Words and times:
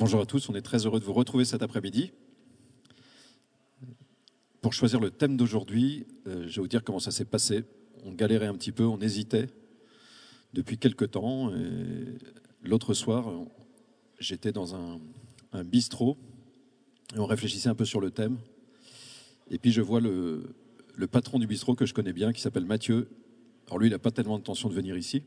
Bonjour 0.00 0.22
à 0.22 0.24
tous, 0.24 0.48
on 0.48 0.54
est 0.54 0.62
très 0.62 0.86
heureux 0.86 0.98
de 0.98 1.04
vous 1.04 1.12
retrouver 1.12 1.44
cet 1.44 1.62
après-midi. 1.62 2.10
Pour 4.62 4.72
choisir 4.72 4.98
le 4.98 5.10
thème 5.10 5.36
d'aujourd'hui, 5.36 6.06
euh, 6.26 6.48
je 6.48 6.56
vais 6.56 6.62
vous 6.62 6.68
dire 6.68 6.82
comment 6.82 7.00
ça 7.00 7.10
s'est 7.10 7.26
passé. 7.26 7.64
On 8.06 8.12
galérait 8.12 8.46
un 8.46 8.54
petit 8.54 8.72
peu, 8.72 8.84
on 8.84 8.96
hésitait 8.96 9.50
depuis 10.54 10.78
quelque 10.78 11.04
temps. 11.04 11.52
L'autre 12.62 12.94
soir, 12.94 13.30
j'étais 14.18 14.52
dans 14.52 14.74
un, 14.74 14.98
bistrot 15.64 16.16
et 17.14 17.18
on 17.18 17.26
réfléchissait 17.26 17.68
un 17.68 17.74
peu 17.74 17.84
sur 17.84 18.00
le 18.00 18.10
thème. 18.10 18.38
Et 19.50 19.58
puis 19.58 19.70
je 19.70 19.82
vois 19.82 20.00
le, 20.00 20.54
patron 21.12 21.38
du 21.38 21.46
bistrot 21.46 21.74
que 21.74 21.84
je 21.84 21.92
connais 21.92 22.14
bien, 22.14 22.32
qui 22.32 22.40
s'appelle 22.40 22.64
Mathieu. 22.64 23.10
Alors 23.66 23.78
lui, 23.78 23.88
il 23.88 23.90
n'a 23.90 23.98
pas 23.98 24.12
tellement 24.12 24.38
d'intention 24.38 24.70
de 24.70 24.74
venir 24.74 24.96
ici. 24.96 25.24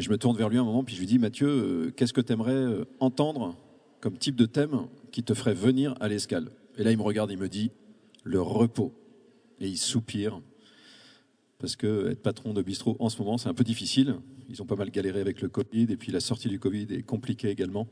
Mais 0.00 0.04
je 0.04 0.10
me 0.10 0.16
tourne 0.16 0.34
vers 0.34 0.48
lui 0.48 0.56
un 0.56 0.64
moment, 0.64 0.82
puis 0.82 0.94
je 0.94 1.00
lui 1.00 1.06
dis, 1.06 1.18
Mathieu, 1.18 1.46
euh, 1.46 1.90
qu'est-ce 1.94 2.14
que 2.14 2.22
tu 2.22 2.32
aimerais 2.32 2.52
euh, 2.52 2.86
entendre 3.00 3.54
comme 4.00 4.16
type 4.16 4.34
de 4.34 4.46
thème 4.46 4.86
qui 5.12 5.22
te 5.22 5.34
ferait 5.34 5.52
venir 5.52 5.94
à 6.00 6.08
l'escale? 6.08 6.52
Et 6.78 6.84
là, 6.84 6.90
il 6.90 6.96
me 6.96 7.02
regarde, 7.02 7.30
il 7.30 7.36
me 7.36 7.50
dit, 7.50 7.70
le 8.24 8.40
repos. 8.40 8.94
Et 9.60 9.68
il 9.68 9.76
soupire, 9.76 10.40
parce 11.58 11.76
que 11.76 12.08
être 12.08 12.22
patron 12.22 12.54
de 12.54 12.62
bistrot 12.62 12.96
en 12.98 13.10
ce 13.10 13.18
moment, 13.18 13.36
c'est 13.36 13.50
un 13.50 13.52
peu 13.52 13.62
difficile. 13.62 14.14
Ils 14.48 14.62
ont 14.62 14.64
pas 14.64 14.74
mal 14.74 14.90
galéré 14.90 15.20
avec 15.20 15.42
le 15.42 15.50
Covid, 15.50 15.88
et 15.90 15.98
puis 15.98 16.12
la 16.12 16.20
sortie 16.20 16.48
du 16.48 16.58
Covid 16.58 16.86
est 16.92 17.02
compliquée 17.02 17.50
également, 17.50 17.86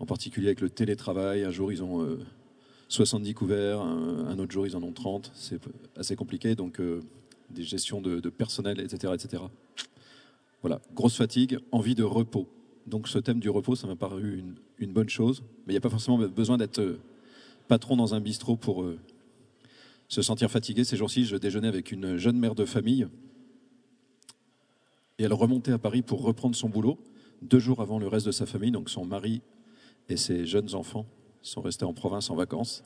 en 0.00 0.04
particulier 0.04 0.48
avec 0.48 0.60
le 0.60 0.68
télétravail. 0.68 1.44
Un 1.44 1.52
jour, 1.52 1.70
ils 1.70 1.84
ont 1.84 2.18
70 2.88 3.30
euh, 3.30 3.34
couverts, 3.34 3.80
un, 3.82 4.36
autre 4.40 4.50
jour, 4.50 4.66
ils 4.66 4.74
en 4.74 4.82
ont 4.82 4.90
30. 4.90 5.30
C'est 5.36 5.60
assez 5.96 6.16
compliqué, 6.16 6.56
donc 6.56 6.82
des 7.50 7.62
gestions 7.62 8.00
de, 8.00 8.18
de 8.18 8.30
personnel, 8.30 8.80
etc., 8.80 9.12
etc. 9.14 9.44
Voilà, 10.62 10.80
grosse 10.94 11.16
fatigue, 11.16 11.58
envie 11.72 11.94
de 11.94 12.02
repos. 12.02 12.48
Donc 12.86 13.08
ce 13.08 13.18
thème 13.18 13.38
du 13.38 13.50
repos, 13.50 13.76
ça 13.76 13.86
m'a 13.86 13.96
paru 13.96 14.42
une, 14.78 14.92
bonne 14.92 15.08
chose. 15.08 15.42
Mais 15.66 15.72
il 15.72 15.74
n'y 15.74 15.78
a 15.78 15.80
pas 15.80 15.90
forcément 15.90 16.18
besoin 16.18 16.56
d'être 16.56 16.80
euh, 16.80 17.00
patron 17.68 17.96
dans 17.96 18.14
un 18.14 18.20
bistrot 18.20 18.56
pour 18.56 18.82
euh, 18.82 18.98
se 20.08 20.22
sentir 20.22 20.50
fatigué. 20.50 20.84
Ces 20.84 20.96
jours-ci, 20.96 21.24
je 21.24 21.36
déjeunais 21.36 21.68
avec 21.68 21.92
une 21.92 22.16
jeune 22.16 22.38
mère 22.38 22.54
de 22.54 22.64
famille. 22.64 23.06
Et 25.18 25.24
elle 25.24 25.32
remontait 25.32 25.72
à 25.72 25.78
Paris 25.78 26.02
pour 26.02 26.22
reprendre 26.22 26.56
son 26.56 26.68
boulot, 26.68 26.98
deux 27.42 27.58
jours 27.58 27.80
avant 27.80 27.98
le 27.98 28.08
reste 28.08 28.26
de 28.26 28.32
sa 28.32 28.46
famille. 28.46 28.70
Donc 28.70 28.90
son 28.90 29.04
mari 29.04 29.42
et 30.08 30.16
ses 30.16 30.46
jeunes 30.46 30.74
enfants 30.74 31.06
sont 31.42 31.60
restés 31.60 31.84
en 31.84 31.92
province 31.92 32.30
en 32.30 32.34
vacances. 32.34 32.82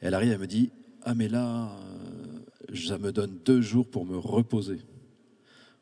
Elle 0.00 0.14
arrive, 0.14 0.32
elle 0.32 0.40
me 0.40 0.46
dit 0.46 0.70
Ah, 1.02 1.14
mais 1.14 1.28
là, 1.28 1.76
euh, 2.70 2.74
ça 2.74 2.98
me 2.98 3.12
donne 3.12 3.38
deux 3.44 3.60
jours 3.60 3.86
pour 3.86 4.06
me 4.06 4.16
reposer. 4.16 4.80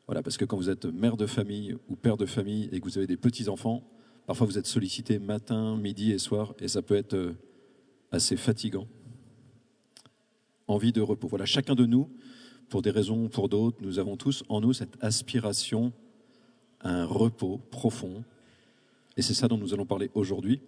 Voilà, 0.07 0.21
parce 0.21 0.37
que 0.37 0.45
quand 0.45 0.57
vous 0.57 0.69
êtes 0.69 0.85
mère 0.85 1.17
de 1.17 1.25
famille 1.25 1.75
ou 1.89 1.95
père 1.95 2.17
de 2.17 2.25
famille 2.25 2.69
et 2.71 2.79
que 2.79 2.85
vous 2.85 2.97
avez 2.97 3.07
des 3.07 3.17
petits-enfants, 3.17 3.83
parfois 4.27 4.45
vous 4.45 4.57
êtes 4.57 4.67
sollicité 4.67 5.17
matin, 5.17 5.77
midi 5.77 6.11
et 6.11 6.19
soir, 6.19 6.53
et 6.59 6.67
ça 6.67 6.81
peut 6.81 6.95
être 6.95 7.15
euh, 7.15 7.33
assez 8.11 8.37
fatigant. 8.37 8.87
Envie 10.67 10.91
de 10.91 11.01
repos. 11.01 11.27
Voilà, 11.27 11.45
chacun 11.45 11.73
de 11.73 11.85
nous, 11.85 12.09
pour 12.69 12.81
des 12.81 12.91
raisons 12.91 13.25
ou 13.25 13.29
pour 13.29 13.49
d'autres, 13.49 13.77
nous 13.81 13.97
avons 13.97 14.15
tous 14.15 14.43
en 14.47 14.61
nous 14.61 14.73
cette 14.73 14.95
aspiration 15.01 15.91
à 16.81 16.89
un 16.89 17.05
repos 17.05 17.59
profond. 17.71 18.23
Et 19.17 19.21
c'est 19.21 19.33
ça 19.33 19.47
dont 19.47 19.57
nous 19.57 19.73
allons 19.73 19.85
parler 19.85 20.11
aujourd'hui. 20.13 20.61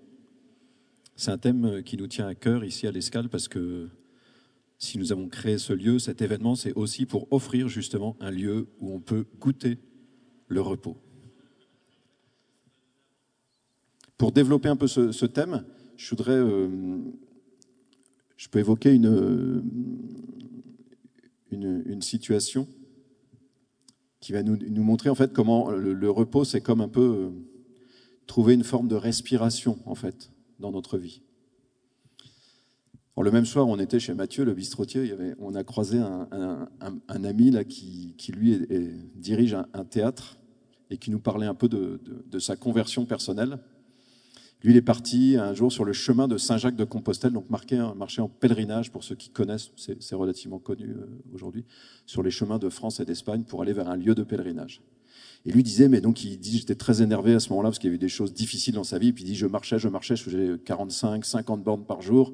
C'est 1.16 1.32
un 1.32 1.38
thème 1.38 1.84
qui 1.84 1.98
nous 1.98 2.08
tient 2.08 2.28
à 2.28 2.36
cœur 2.36 2.64
ici 2.64 2.88
à 2.88 2.92
l'Escale 2.92 3.30
parce 3.30 3.48
que 3.48 3.90
si 4.80 4.98
nous 4.98 5.12
avons 5.12 5.28
créé 5.28 5.58
ce 5.58 5.74
lieu, 5.74 6.00
cet 6.00 6.22
événement, 6.22 6.56
c'est 6.56 6.74
aussi 6.74 7.06
pour 7.06 7.32
offrir 7.32 7.68
justement 7.68 8.16
un 8.20 8.32
lieu 8.32 8.68
où 8.80 8.94
on 8.94 9.00
peut 9.00 9.26
goûter 9.40 9.80
le 10.48 10.62
repos. 10.62 10.98
Pour 14.18 14.32
développer 14.32 14.70
un 14.70 14.76
peu 14.76 14.88
ce, 14.88 15.26
thème, 15.26 15.64
je 15.96 16.10
voudrais, 16.10 16.32
euh, 16.32 17.00
je 18.36 18.48
peux 18.50 18.60
évoquer 18.60 18.94
une, 18.94 19.64
une, 21.52 22.02
situation 22.02 22.68
qui 24.20 24.32
va 24.32 24.44
nous, 24.44 24.84
montrer 24.84 25.10
en 25.10 25.16
fait 25.16 25.34
comment 25.34 25.72
le, 25.72 25.94
le 25.94 26.10
repos, 26.10 26.46
c'est 26.46 26.62
comme 26.62 26.82
un 26.82 26.88
peu 26.88 27.02
euh, 27.02 27.30
trouver 28.28 28.54
une 28.54 28.64
forme 28.64 28.88
de 28.88 28.96
respiration 28.96 29.80
en 29.86 29.96
fait 29.96 30.32
dans 30.60 30.72
notre 30.72 30.98
vie 30.98 31.22
le 33.24 33.32
même 33.32 33.46
soir, 33.46 33.68
on 33.68 33.80
était 33.80 34.00
chez 34.00 34.14
Mathieu, 34.14 34.46
le 34.46 34.54
bistrotier. 34.54 35.14
on 35.40 35.56
a 35.56 35.64
croisé 35.64 35.98
un, 35.98 37.24
ami 37.24 37.52
là, 37.52 37.64
qui, 37.64 38.14
lui 38.30 38.60
dirige 39.16 39.56
un, 39.56 39.84
théâtre 39.86 40.38
et 40.90 40.98
qui 40.98 41.10
nous 41.12 41.20
parlait 41.20 41.48
un 41.48 41.56
peu 41.56 41.68
de, 41.68 42.40
sa 42.40 42.56
conversion 42.56 43.06
personnelle. 43.06 43.60
Lui, 44.64 44.72
il 44.74 44.78
est 44.78 44.82
parti 44.82 45.36
un 45.38 45.54
jour 45.54 45.72
sur 45.72 45.86
le 45.86 45.94
chemin 45.94 46.28
de 46.28 46.38
Saint-Jacques-de-Compostelle, 46.38 47.32
donc 47.32 47.48
marqué, 47.50 47.78
marché 47.96 48.22
en 48.22 48.28
pèlerinage 48.28 48.92
pour 48.92 49.04
ceux 49.04 49.14
qui 49.14 49.30
connaissent, 49.30 49.72
c'est 49.76 50.16
relativement 50.16 50.58
connu 50.58 50.90
euh, 50.90 51.06
aujourd'hui, 51.32 51.64
sur 52.08 52.24
les 52.24 52.32
chemins 52.32 52.58
de 52.58 52.70
France 52.70 53.00
et 53.00 53.06
d'Espagne 53.06 53.44
pour 53.44 53.62
aller 53.62 53.74
vers 53.74 53.88
un 53.88 53.96
lieu 53.96 54.16
de 54.16 54.24
pèlerinage. 54.24 54.82
Et 55.46 55.52
lui 55.52 55.62
disait, 55.62 55.88
mais 55.90 56.02
donc 56.02 56.24
il 56.24 56.38
dit, 56.40 56.58
j'étais 56.58 56.76
très 56.76 57.04
énervé 57.04 57.36
à 57.36 57.40
ce 57.40 57.50
moment-là 57.50 57.70
parce 57.70 57.78
qu'il 57.80 57.88
y 57.88 57.92
avait 57.92 58.00
des 58.00 58.10
choses 58.10 58.34
difficiles 58.34 58.74
dans 58.74 58.84
sa 58.84 58.98
vie. 58.98 59.14
Puis 59.14 59.24
il 59.24 59.28
dit, 59.28 59.36
je 59.36 59.46
marchais, 59.46 59.78
je 59.78 59.88
marchais, 59.88 60.16
je 60.16 60.24
faisais 60.24 60.58
45, 60.66 61.24
50 61.24 61.64
bornes 61.64 61.86
par 61.86 62.02
jour. 62.02 62.34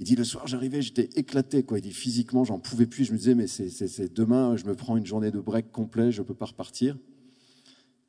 Il 0.00 0.04
dit 0.04 0.16
le 0.16 0.24
soir, 0.24 0.46
j'arrivais, 0.46 0.80
j'étais 0.80 1.10
éclaté. 1.14 1.62
Quoi. 1.62 1.78
Il 1.78 1.82
dit 1.82 1.92
physiquement, 1.92 2.42
j'en 2.42 2.58
pouvais 2.58 2.86
plus. 2.86 3.04
Je 3.04 3.12
me 3.12 3.18
disais, 3.18 3.34
mais 3.34 3.46
c'est 3.46 4.12
demain, 4.14 4.56
je 4.56 4.64
me 4.64 4.74
prends 4.74 4.96
une 4.96 5.04
journée 5.04 5.30
de 5.30 5.38
break 5.38 5.70
complet, 5.70 6.10
je 6.10 6.22
ne 6.22 6.26
peux 6.26 6.34
pas 6.34 6.46
repartir. 6.46 6.96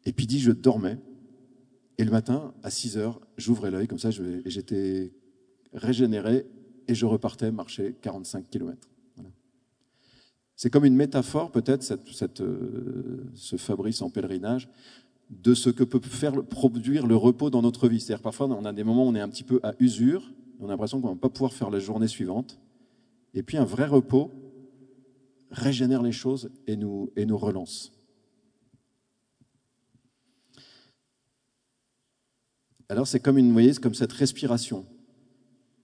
Et 0.06 0.13
puis 0.13 0.24
il 0.24 0.28
dit, 0.28 0.40
je 0.40 0.53
dormais. 0.53 0.97
Et 1.97 2.06
le 2.06 2.12
matin, 2.12 2.53
à 2.63 2.69
6 2.69 2.97
heures, 2.97 3.19
j'ouvrais 3.35 3.72
l'œil 3.72 3.90
comme 3.90 4.00
ça, 4.00 4.09
j'étais 4.09 5.12
régénéré 5.74 6.46
et 6.88 6.96
je 6.96 7.06
repartais 7.06 7.52
marcher 7.52 7.94
45 8.02 8.50
km. 8.50 8.88
C'est 10.56 10.69
comme 10.69 10.85
une 10.85 10.96
métaphore, 10.96 11.52
peut-être, 11.52 11.84
cette, 11.84 12.40
euh, 12.40 13.25
ce 13.34 13.58
Fabrice 13.58 14.02
en 14.02 14.09
pèlerinage, 14.09 14.69
de 15.29 15.53
ce 15.53 15.69
que 15.69 15.84
peut 15.84 16.00
faire 16.00 16.41
produire 16.46 17.06
le 17.06 17.18
repos 17.18 17.50
dans 17.50 17.62
notre 17.62 17.90
vie. 17.90 18.00
C'est-à-dire 18.00 18.22
parfois, 18.22 18.47
on 18.47 18.63
a 18.63 18.72
des 18.72 18.85
moments 18.85 19.06
où 19.06 19.09
on 19.09 19.16
est 19.16 19.19
un 19.22 19.29
petit 19.29 19.44
peu 19.44 19.59
à 19.63 19.73
usure, 19.79 20.31
on 20.61 20.67
a 20.67 20.69
l'impression 20.69 21.01
qu'on 21.01 21.09
ne 21.09 21.13
va 21.16 21.19
pas 21.19 21.29
pouvoir 21.29 21.53
faire 21.53 21.72
la 21.72 21.79
journée 21.79 22.07
suivante. 22.07 22.59
Et 23.33 23.41
puis 23.41 23.57
un 23.57 23.66
vrai 23.66 23.88
repos 23.88 24.31
régénère 25.49 26.03
les 26.03 26.11
choses 26.11 26.51
et 26.67 26.75
nous, 26.75 27.11
relance. 27.31 27.91
Alors 32.89 33.07
c'est 33.07 33.19
comme 33.19 33.38
une, 33.38 33.73
comme 33.79 33.95
cette 33.95 34.11
respiration. 34.11 34.85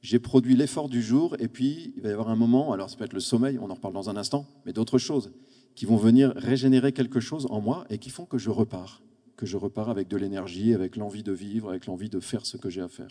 J'ai 0.01 0.19
produit 0.19 0.55
l'effort 0.55 0.89
du 0.89 1.01
jour 1.01 1.35
et 1.39 1.47
puis 1.47 1.93
il 1.95 2.03
va 2.03 2.09
y 2.09 2.11
avoir 2.11 2.29
un 2.29 2.35
moment, 2.35 2.71
alors 2.71 2.89
ça 2.89 2.97
peut 2.97 3.05
être 3.05 3.13
le 3.13 3.19
sommeil, 3.19 3.57
on 3.59 3.69
en 3.71 3.73
reparle 3.73 3.93
dans 3.93 4.09
un 4.09 4.15
instant, 4.15 4.45
mais 4.65 4.73
d'autres 4.73 4.99
choses 4.99 5.33
qui 5.75 5.85
vont 5.85 5.97
venir 5.97 6.33
régénérer 6.35 6.91
quelque 6.91 7.19
chose 7.19 7.47
en 7.49 7.61
moi 7.61 7.85
et 7.89 7.97
qui 7.97 8.09
font 8.09 8.25
que 8.25 8.37
je 8.37 8.49
repars, 8.49 9.01
que 9.37 9.45
je 9.45 9.57
repars 9.57 9.89
avec 9.89 10.07
de 10.07 10.17
l'énergie, 10.17 10.73
avec 10.73 10.97
l'envie 10.97 11.23
de 11.23 11.31
vivre, 11.31 11.69
avec 11.69 11.87
l'envie 11.87 12.09
de 12.09 12.19
faire 12.19 12.45
ce 12.45 12.57
que 12.57 12.69
j'ai 12.69 12.81
à 12.81 12.87
faire. 12.87 13.09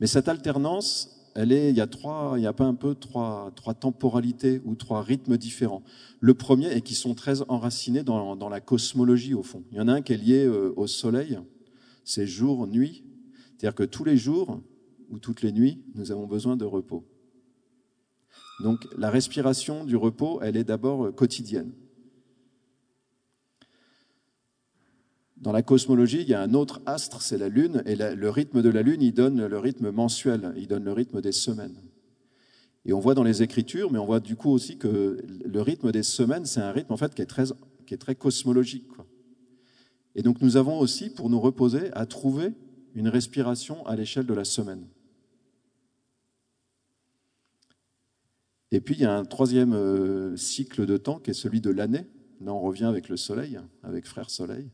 Mais 0.00 0.06
cette 0.06 0.28
alternance, 0.28 1.30
elle 1.34 1.52
est, 1.52 1.70
il 1.70 1.76
y 1.76 1.80
a 1.80 1.86
trois, 1.86 2.34
il 2.36 2.42
y 2.42 2.46
a 2.46 2.52
pas 2.52 2.64
un 2.64 2.74
peu 2.74 2.94
trois, 2.94 3.52
trois 3.54 3.74
temporalités 3.74 4.60
ou 4.64 4.74
trois 4.74 5.02
rythmes 5.02 5.36
différents. 5.36 5.82
Le 6.20 6.34
premier 6.34 6.66
est 6.66 6.80
qu'ils 6.80 6.96
sont 6.96 7.14
très 7.14 7.42
enracinés 7.42 8.02
dans, 8.02 8.36
dans, 8.36 8.48
la 8.48 8.60
cosmologie 8.60 9.34
au 9.34 9.42
fond. 9.42 9.62
Il 9.70 9.78
y 9.78 9.80
en 9.80 9.88
a 9.88 9.92
un 9.92 10.02
qui 10.02 10.12
est 10.12 10.16
lié 10.16 10.44
euh, 10.44 10.72
au 10.76 10.86
soleil, 10.86 11.38
c'est 12.04 12.26
jour-nuit, 12.26 13.04
c'est-à-dire 13.56 13.74
que 13.74 13.84
tous 13.84 14.04
les 14.04 14.16
jours 14.16 14.60
ou 15.10 15.18
toutes 15.18 15.42
les 15.42 15.52
nuits, 15.52 15.82
nous 15.94 16.10
avons 16.10 16.26
besoin 16.26 16.56
de 16.56 16.64
repos. 16.64 17.04
Donc 18.60 18.86
la 18.96 19.10
respiration 19.10 19.84
du 19.84 19.96
repos, 19.96 20.40
elle 20.42 20.56
est 20.56 20.64
d'abord 20.64 21.06
euh, 21.06 21.12
quotidienne. 21.12 21.72
Dans 25.40 25.52
la 25.52 25.62
cosmologie, 25.62 26.22
il 26.22 26.28
y 26.28 26.34
a 26.34 26.42
un 26.42 26.52
autre 26.52 26.82
astre, 26.84 27.22
c'est 27.22 27.38
la 27.38 27.48
Lune, 27.48 27.82
et 27.86 27.94
le 27.94 28.30
rythme 28.30 28.60
de 28.60 28.68
la 28.68 28.82
Lune, 28.82 29.02
il 29.02 29.14
donne 29.14 29.46
le 29.46 29.58
rythme 29.58 29.90
mensuel, 29.92 30.52
il 30.56 30.66
donne 30.66 30.84
le 30.84 30.92
rythme 30.92 31.20
des 31.20 31.32
semaines. 31.32 31.80
Et 32.84 32.92
on 32.92 32.98
voit 32.98 33.14
dans 33.14 33.22
les 33.22 33.42
Écritures, 33.42 33.92
mais 33.92 33.98
on 33.98 34.06
voit 34.06 34.18
du 34.18 34.34
coup 34.34 34.50
aussi 34.50 34.78
que 34.78 35.22
le 35.44 35.62
rythme 35.62 35.92
des 35.92 36.02
semaines, 36.02 36.44
c'est 36.44 36.60
un 36.60 36.72
rythme 36.72 36.92
en 36.92 36.96
fait 36.96 37.14
qui 37.14 37.22
est 37.22 37.96
très, 37.96 38.14
cosmologique. 38.16 38.88
Et 40.16 40.22
donc 40.22 40.40
nous 40.40 40.56
avons 40.56 40.78
aussi, 40.80 41.10
pour 41.10 41.30
nous 41.30 41.38
reposer, 41.38 41.92
à 41.92 42.06
trouver 42.06 42.54
une 42.94 43.08
respiration 43.08 43.86
à 43.86 43.94
l'échelle 43.94 44.26
de 44.26 44.34
la 44.34 44.44
semaine. 44.44 44.88
Et 48.72 48.80
puis 48.80 48.96
il 48.96 49.02
y 49.02 49.04
a 49.04 49.16
un 49.16 49.24
troisième 49.24 49.72
euh, 49.72 50.36
cycle 50.36 50.84
de 50.84 50.96
temps 50.96 51.20
qui 51.20 51.30
est 51.30 51.34
celui 51.34 51.60
de 51.60 51.70
l'année. 51.70 52.06
Là, 52.40 52.52
on 52.52 52.60
revient 52.60 52.84
avec 52.84 53.08
le 53.08 53.16
Soleil, 53.16 53.58
avec 53.82 54.06
Frère 54.06 54.30
Soleil. 54.30 54.68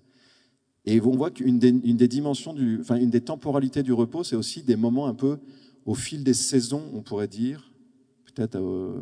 Et 0.86 1.00
on 1.00 1.12
voit 1.12 1.30
qu'une 1.30 1.58
des, 1.58 2.08
dimensions, 2.08 2.52
du, 2.52 2.78
enfin 2.80 2.96
une 2.96 3.10
des 3.10 3.22
temporalités 3.22 3.82
du 3.82 3.92
repos, 3.92 4.22
c'est 4.22 4.36
aussi 4.36 4.62
des 4.62 4.76
moments 4.76 5.06
un 5.06 5.14
peu 5.14 5.38
au 5.86 5.94
fil 5.94 6.24
des 6.24 6.34
saisons, 6.34 6.82
on 6.94 7.00
pourrait 7.00 7.28
dire, 7.28 7.72
peut-être 8.26 8.58
euh, 8.58 9.00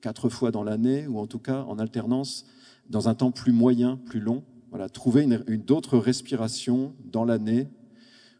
quatre 0.00 0.28
fois 0.28 0.50
dans 0.50 0.64
l'année, 0.64 1.06
ou 1.06 1.18
en 1.18 1.26
tout 1.26 1.38
cas 1.38 1.62
en 1.62 1.78
alternance, 1.78 2.46
dans 2.90 3.08
un 3.08 3.14
temps 3.14 3.30
plus 3.30 3.52
moyen, 3.52 3.96
plus 3.96 4.20
long, 4.20 4.42
Voilà, 4.70 4.88
trouver 4.88 5.22
une, 5.22 5.44
une 5.46 5.62
d'autres 5.62 5.98
respirations 5.98 6.94
dans 7.04 7.24
l'année 7.24 7.68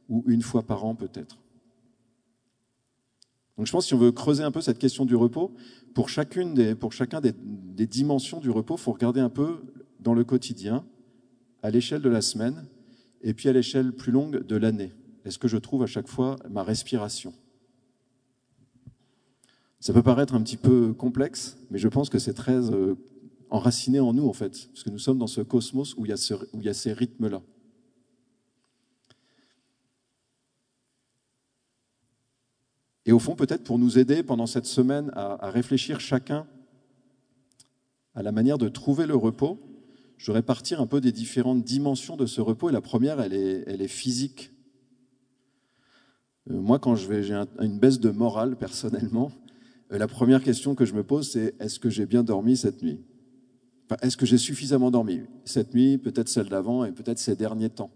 ou 0.09 0.25
une 0.27 0.43
fois 0.43 0.63
par 0.63 0.85
an 0.85 0.95
peut-être. 0.95 1.39
Donc 3.57 3.67
je 3.67 3.73
pense 3.73 3.85
que 3.85 3.89
si 3.89 3.95
on 3.95 3.99
veut 3.99 4.13
creuser 4.13 4.43
un 4.43 4.51
peu 4.51 4.61
cette 4.61 4.79
question 4.79 5.05
du 5.05 5.15
repos, 5.15 5.55
pour, 5.95 6.09
chacune 6.09 6.55
des, 6.55 6.75
pour 6.75 6.93
chacun 6.93 7.21
des, 7.21 7.33
des 7.33 7.87
dimensions 7.87 8.41
du 8.41 8.51
repos, 8.51 8.75
il 8.77 8.81
faut 8.81 8.93
regarder 8.93 9.21
un 9.21 9.29
peu 9.29 9.63
dans 10.01 10.15
le 10.15 10.25
quotidien, 10.25 10.85
à 11.63 11.71
l'échelle 11.71 12.03
de 12.03 12.09
la 12.09 12.23
semaine, 12.23 12.67
et 13.23 13.35
puis 13.35 13.49
à 13.49 13.53
l'échelle 13.53 13.93
plus 13.93 14.13
longue 14.13 14.45
de 14.45 14.57
l'année. 14.57 14.93
Est-ce 15.25 15.39
que 15.39 15.49
je 15.49 15.57
trouve 15.57 15.83
à 15.83 15.87
chaque 15.87 16.09
fois 16.09 16.37
ma 16.51 16.63
respiration? 16.63 17.33
Ça 19.81 19.93
peut 19.93 20.03
paraître 20.03 20.35
un 20.35 20.43
petit 20.43 20.57
peu 20.57 20.93
complexe, 20.93 21.57
mais 21.71 21.79
je 21.79 21.89
pense 21.89 22.09
que 22.09 22.19
c'est 22.19 22.35
très 22.35 22.71
euh, 22.73 22.95
enraciné 23.51 24.01
en 24.01 24.13
nous, 24.13 24.29
en 24.29 24.33
fait, 24.33 24.69
parce 24.69 24.85
que 24.85 24.91
nous 24.91 24.99
sommes 24.99 25.19
dans 25.19 25.27
ce 25.27 25.41
cosmos 25.41 25.95
où 25.97 26.07
il 26.07 26.11
y 26.11 26.69
a, 26.69 26.75
ces 26.75 26.93
rythmes-là. 26.93 27.43
Et 33.05 33.13
au 33.13 33.19
fond, 33.19 33.35
peut-être 33.35 33.65
pour 33.65 33.79
nous 33.79 33.99
aider 33.99 34.23
pendant 34.23 34.47
cette 34.47 34.67
semaine 34.67 35.11
à, 35.15 35.51
réfléchir 35.51 36.01
chacun 36.01 36.47
à 38.15 38.23
la 38.23 38.31
manière 38.31 38.59
de 38.59 38.69
trouver 38.69 39.07
le 39.07 39.17
repos, 39.17 39.59
je 40.23 40.27
voudrais 40.27 40.43
partir 40.43 40.81
un 40.81 40.87
peu 40.87 41.01
des 41.01 41.11
différentes 41.11 41.65
dimensions 41.65 42.17
de 42.17 42.27
ce 42.27 42.41
repos. 42.41 42.69
Et 42.69 42.73
la 42.73 42.81
première, 42.81 43.19
elle 43.19 43.33
est, 43.35 43.89
physique. 43.89 44.53
Euh, 46.49 46.61
moi, 46.61 46.79
quand 46.79 46.95
j'ai 46.95 47.35
un, 47.35 47.49
une 47.59 47.81
baisse 47.81 47.99
de 47.99 48.11
morale, 48.11 48.55
personnellement, 48.57 49.33
euh, 49.91 49.99
la 49.99 50.07
première 50.07 50.45
question 50.45 50.77
que 50.77 50.85
je 50.85 50.95
me 50.95 51.03
pose, 51.03 51.33
c'est 51.33 51.57
est-ce 51.59 51.81
que 51.81 51.91
j'ai 51.91 52.07
bien 52.07 52.23
dormi 52.23 52.57
cette 52.57 52.85
nuit? 52.85 53.01
Est-ce 54.01 54.17
que 54.17 54.25
j'ai 54.25 54.39
suffisamment 54.39 54.93
dormi? 54.93 55.23
Cette 55.45 55.75
nuit, 55.75 55.99
peut-être 55.99 56.29
celle 56.29 56.49
d'avant 56.49 56.85
et 56.85 56.93
peut-être 56.93 57.19
ces 57.19 57.35
derniers 57.35 57.71
temps 57.71 57.91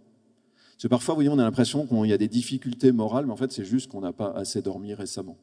parce 0.73 0.83
que 0.83 0.89
parfois, 0.89 1.15
vous 1.15 1.19
voyez, 1.19 1.31
on 1.31 1.39
a 1.39 1.45
l'impression 1.45 1.87
qu'il 1.87 2.05
y 2.07 2.13
a 2.13 2.19
des 2.19 2.29
difficultés 2.29 2.91
morales, 2.91 3.25
mais 3.25 3.33
en 3.33 3.37
fait, 3.37 3.53
c'est 3.53 3.65
juste 3.65 3.91
qu'on 3.91 4.03
n'a 4.03 4.13
pas 4.13 4.33
assez 4.33 4.61
dormi 4.61 4.93
récemment. 4.95 5.39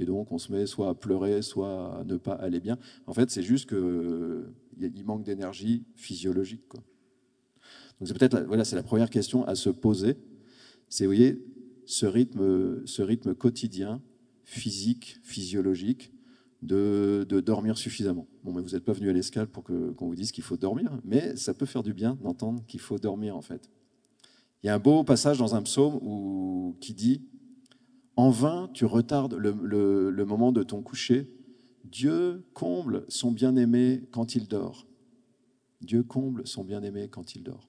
Et 0.00 0.06
donc, 0.06 0.32
on 0.32 0.38
se 0.38 0.50
met 0.50 0.64
soit 0.64 0.88
à 0.88 0.94
pleurer, 0.94 1.42
soit 1.42 2.00
à 2.00 2.04
ne 2.04 2.16
pas 2.16 2.32
aller 2.32 2.58
bien. 2.58 2.78
En 3.06 3.12
fait, 3.12 3.30
c'est 3.30 3.42
juste 3.42 3.68
qu'il 3.68 5.04
manque 5.04 5.24
d'énergie 5.24 5.84
physiologique. 5.94 6.62
Donc, 6.72 8.08
c'est 8.08 8.18
peut-être, 8.18 8.40
voilà, 8.46 8.64
c'est 8.64 8.76
la 8.76 8.82
première 8.82 9.10
question 9.10 9.44
à 9.44 9.54
se 9.54 9.68
poser. 9.68 10.16
C'est, 10.88 11.04
vous 11.04 11.10
voyez, 11.10 11.44
ce 11.84 12.06
rythme, 12.06 12.86
ce 12.86 13.02
rythme 13.02 13.34
quotidien, 13.34 14.00
physique, 14.44 15.18
physiologique, 15.22 16.14
de, 16.62 17.26
dormir 17.44 17.76
suffisamment. 17.76 18.26
Bon, 18.42 18.54
mais 18.54 18.62
vous 18.62 18.70
n'êtes 18.70 18.84
pas 18.84 18.94
venu 18.94 19.10
à 19.10 19.12
l'escale 19.12 19.48
pour 19.48 19.64
qu'on 19.64 20.08
vous 20.08 20.14
dise 20.14 20.32
qu'il 20.32 20.44
faut 20.44 20.56
dormir, 20.56 20.98
mais 21.04 21.36
ça 21.36 21.52
peut 21.52 21.66
faire 21.66 21.82
du 21.82 21.92
bien 21.92 22.18
d'entendre 22.22 22.64
qu'il 22.66 22.80
faut 22.80 22.98
dormir, 22.98 23.36
en 23.36 23.42
fait. 23.42 23.70
Il 24.62 24.66
y 24.66 24.70
a 24.70 24.74
un 24.74 24.78
beau 24.78 25.04
passage 25.04 25.38
dans 25.38 25.54
un 25.54 25.62
psaume 25.62 26.74
qui 26.80 26.94
dit 26.94 27.22
En 28.20 28.28
vain, 28.28 28.68
tu 28.74 28.84
retardes 28.84 29.32
le, 29.32 30.24
moment 30.26 30.52
de 30.52 30.62
ton 30.62 30.82
coucher. 30.82 31.26
Dieu 31.84 32.44
comble 32.52 33.06
son 33.08 33.32
bien-aimé 33.32 34.02
quand 34.12 34.34
il 34.34 34.46
dort. 34.46 34.86
Dieu 35.80 36.02
comble 36.02 36.46
son 36.46 36.62
bien-aimé 36.62 37.08
quand 37.08 37.34
il 37.34 37.42
dort. 37.42 37.66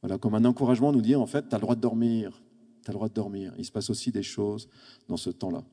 Voilà, 0.00 0.16
comme 0.16 0.34
un 0.34 0.46
encouragement 0.46 0.90
nous 0.90 1.02
dire 1.02 1.20
en 1.20 1.26
fait, 1.26 1.50
tu 1.50 1.54
as 1.54 1.58
le 1.58 1.60
droit 1.60 1.74
de 1.74 1.82
dormir. 1.82 2.42
Tu 2.82 2.88
as 2.88 2.92
le 2.92 2.96
droit 2.96 3.10
de 3.10 3.12
dormir. 3.12 3.52
Il 3.58 3.66
se 3.66 3.70
passe 3.70 3.90
aussi 3.90 4.10
des 4.10 4.22
choses 4.22 4.70
dans 5.06 5.18
ce 5.18 5.28
temps-là. 5.28 5.64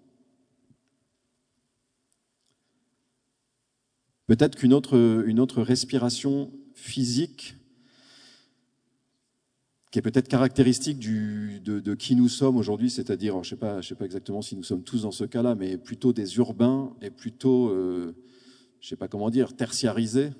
Peut-être 4.27 4.57
qu'une 4.57 4.73
autre, 4.73 4.97
autre 5.39 5.61
respiration 5.61 6.51
physique 6.73 7.55
qui 9.89 9.99
est 9.99 10.01
peut-être 10.03 10.27
caractéristique 10.27 10.99
du, 10.99 11.48
de, 11.63 11.95
qui 11.95 12.15
nous 12.15 12.27
sommes 12.27 12.57
aujourd'hui, 12.57 12.89
c'est-à-dire, 12.89 13.33
je 13.43 13.55
ne 13.55 13.81
sais, 13.81 13.95
pas, 13.95 14.05
exactement 14.05 14.41
si 14.41 14.55
nous 14.55 14.63
sommes 14.63 14.83
tous 14.83 15.03
dans 15.03 15.11
ce 15.11 15.23
cas-là, 15.23 15.55
mais 15.55 15.77
plutôt 15.77 16.13
des 16.13 16.37
urbains 16.37 16.93
et 17.01 17.09
plutôt, 17.09 17.69
euh, 17.69 18.15
je 18.79 18.85
ne 18.85 18.89
sais 18.89 18.95
pas 18.95 19.07
comment 19.07 19.29
dire, 19.29 19.55
tertiarisés, 19.55 20.31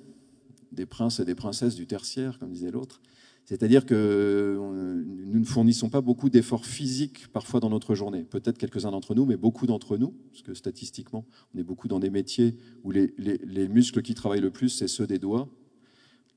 des 0.72 0.86
princes 0.86 1.20
et 1.20 1.24
des 1.24 1.34
princesses 1.34 1.74
du 1.74 1.86
tertiaire, 1.86 2.38
comme 2.38 2.50
disait 2.50 2.70
l'autre. 2.70 3.00
C'est-à-dire 3.44 3.84
que 3.84 4.56
nous 4.58 5.40
ne 5.40 5.44
fournissons 5.44 5.90
pas 5.90 6.00
beaucoup 6.00 6.30
d'efforts 6.30 6.66
physiques 6.66 7.26
parfois 7.32 7.58
dans 7.58 7.70
notre 7.70 7.96
journée. 7.96 8.22
Peut-être 8.22 8.58
quelques-uns 8.58 8.92
d'entre 8.92 9.14
nous, 9.14 9.24
mais 9.24 9.36
beaucoup 9.36 9.66
d'entre 9.66 9.96
nous, 9.96 10.14
parce 10.30 10.42
que 10.42 10.54
statistiquement, 10.54 11.24
on 11.54 11.58
est 11.58 11.64
beaucoup 11.64 11.88
dans 11.88 11.98
des 11.98 12.10
métiers 12.10 12.56
où 12.84 12.92
les 12.92 13.68
muscles 13.68 14.02
qui 14.02 14.14
travaillent 14.14 14.40
le 14.40 14.52
plus, 14.52 14.68
c'est 14.68 14.86
ceux 14.86 15.06
des 15.06 15.18
doigts, 15.18 15.48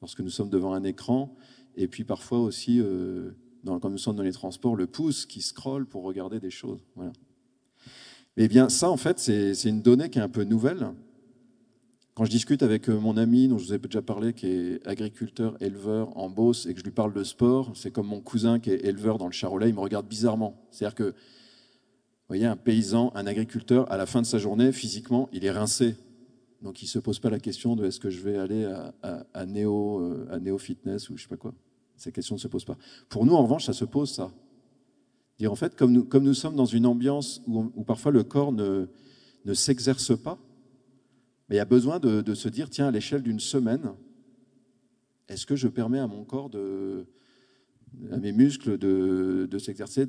lorsque 0.01 0.21
nous 0.21 0.29
sommes 0.29 0.49
devant 0.49 0.73
un 0.73 0.83
écran, 0.83 1.35
et 1.75 1.87
puis 1.87 2.03
parfois 2.03 2.39
aussi, 2.39 2.79
euh, 2.79 3.31
dans, 3.63 3.79
quand 3.79 3.89
nous 3.89 3.97
sommes 3.97 4.15
dans 4.15 4.23
les 4.23 4.31
transports, 4.31 4.75
le 4.75 4.87
pouce 4.87 5.25
qui 5.25 5.41
scrolle 5.41 5.85
pour 5.85 6.03
regarder 6.03 6.39
des 6.39 6.51
choses. 6.51 6.79
Voilà. 6.95 7.13
Eh 8.37 8.47
bien, 8.47 8.69
ça, 8.69 8.89
en 8.89 8.97
fait, 8.97 9.19
c'est 9.19 9.63
une 9.63 9.81
donnée 9.81 10.09
qui 10.09 10.19
est 10.19 10.21
un 10.21 10.29
peu 10.29 10.43
nouvelle. 10.43 10.87
Quand 12.15 12.25
je 12.25 12.29
discute 12.29 12.61
avec 12.61 12.89
mon 12.89 13.17
ami, 13.17 13.47
dont 13.47 13.57
je 13.57 13.65
vous 13.65 13.73
ai 13.73 13.79
déjà 13.79 14.01
parlé, 14.01 14.33
qui 14.33 14.47
est 14.47 14.87
agriculteur, 14.87 15.55
éleveur 15.61 16.15
en 16.17 16.29
Beauce, 16.29 16.65
et 16.65 16.73
que 16.73 16.79
je 16.79 16.83
lui 16.83 16.91
parle 16.91 17.13
de 17.13 17.23
sport, 17.23 17.71
c'est 17.75 17.91
comme 17.91 18.07
mon 18.07 18.21
cousin 18.21 18.59
qui 18.59 18.71
est 18.71 18.85
éleveur 18.85 19.17
dans 19.17 19.25
le 19.25 19.31
Charolais, 19.31 19.69
il 19.69 19.75
me 19.75 19.79
regarde 19.79 20.07
bizarrement. 20.07 20.67
C'est-à-dire 20.71 20.95
que, 20.95 21.03
vous 21.03 22.29
voyez, 22.29 22.45
un 22.45 22.55
paysan, 22.55 23.11
un 23.15 23.27
agriculteur, 23.27 23.91
à 23.91 23.97
la 23.97 24.05
fin 24.05 24.21
de 24.21 24.27
sa 24.27 24.37
journée, 24.37 24.71
physiquement, 24.71 25.29
il 25.31 25.45
est 25.45 25.51
rincé. 25.51 25.95
Donc 26.63 26.81
il 26.81 26.85
ne 26.85 26.89
se 26.89 26.99
pose 26.99 27.19
pas 27.19 27.29
la 27.29 27.39
question 27.39 27.75
de 27.75 27.85
est-ce 27.85 27.99
que 27.99 28.09
je 28.09 28.21
vais 28.21 28.37
aller 28.37 28.63
à, 28.65 28.93
à, 29.03 29.25
à, 29.33 29.45
Néo, 29.45 29.99
euh, 29.99 30.57
Fitness 30.57 31.09
ou 31.09 31.17
je 31.17 31.23
sais 31.23 31.29
pas 31.29 31.35
quoi. 31.35 31.53
Cette 31.97 32.15
question 32.15 32.35
ne 32.35 32.39
se 32.39 32.47
pose 32.47 32.65
pas. 32.65 32.77
Pour 33.09 33.25
nous, 33.25 33.33
en 33.33 33.43
revanche, 33.43 33.65
ça 33.65 33.73
se 33.73 33.85
pose, 33.85 34.11
ça. 34.11 34.31
Dire 35.39 35.51
en 35.51 35.55
fait, 35.55 35.75
comme 35.75 35.91
nous, 35.93 36.33
sommes 36.33 36.55
dans 36.55 36.65
une 36.65 36.85
ambiance 36.85 37.41
où, 37.47 37.83
parfois 37.83 38.11
le 38.11 38.23
corps 38.23 38.51
ne, 38.51 38.87
s'exerce 39.53 40.17
pas, 40.17 40.37
mais 41.49 41.55
il 41.55 41.57
y 41.57 41.61
a 41.61 41.65
besoin 41.65 41.99
de, 41.99 42.33
se 42.33 42.49
dire, 42.49 42.69
tiens, 42.69 42.87
à 42.87 42.91
l'échelle 42.91 43.23
d'une 43.23 43.39
semaine, 43.39 43.93
est-ce 45.27 45.45
que 45.45 45.55
je 45.55 45.67
permets 45.67 45.99
à 45.99 46.07
mon 46.07 46.23
corps, 46.23 46.51
à 48.11 48.17
mes 48.17 48.31
muscles, 48.31 48.77
de, 48.77 49.57
s'exercer, 49.57 50.05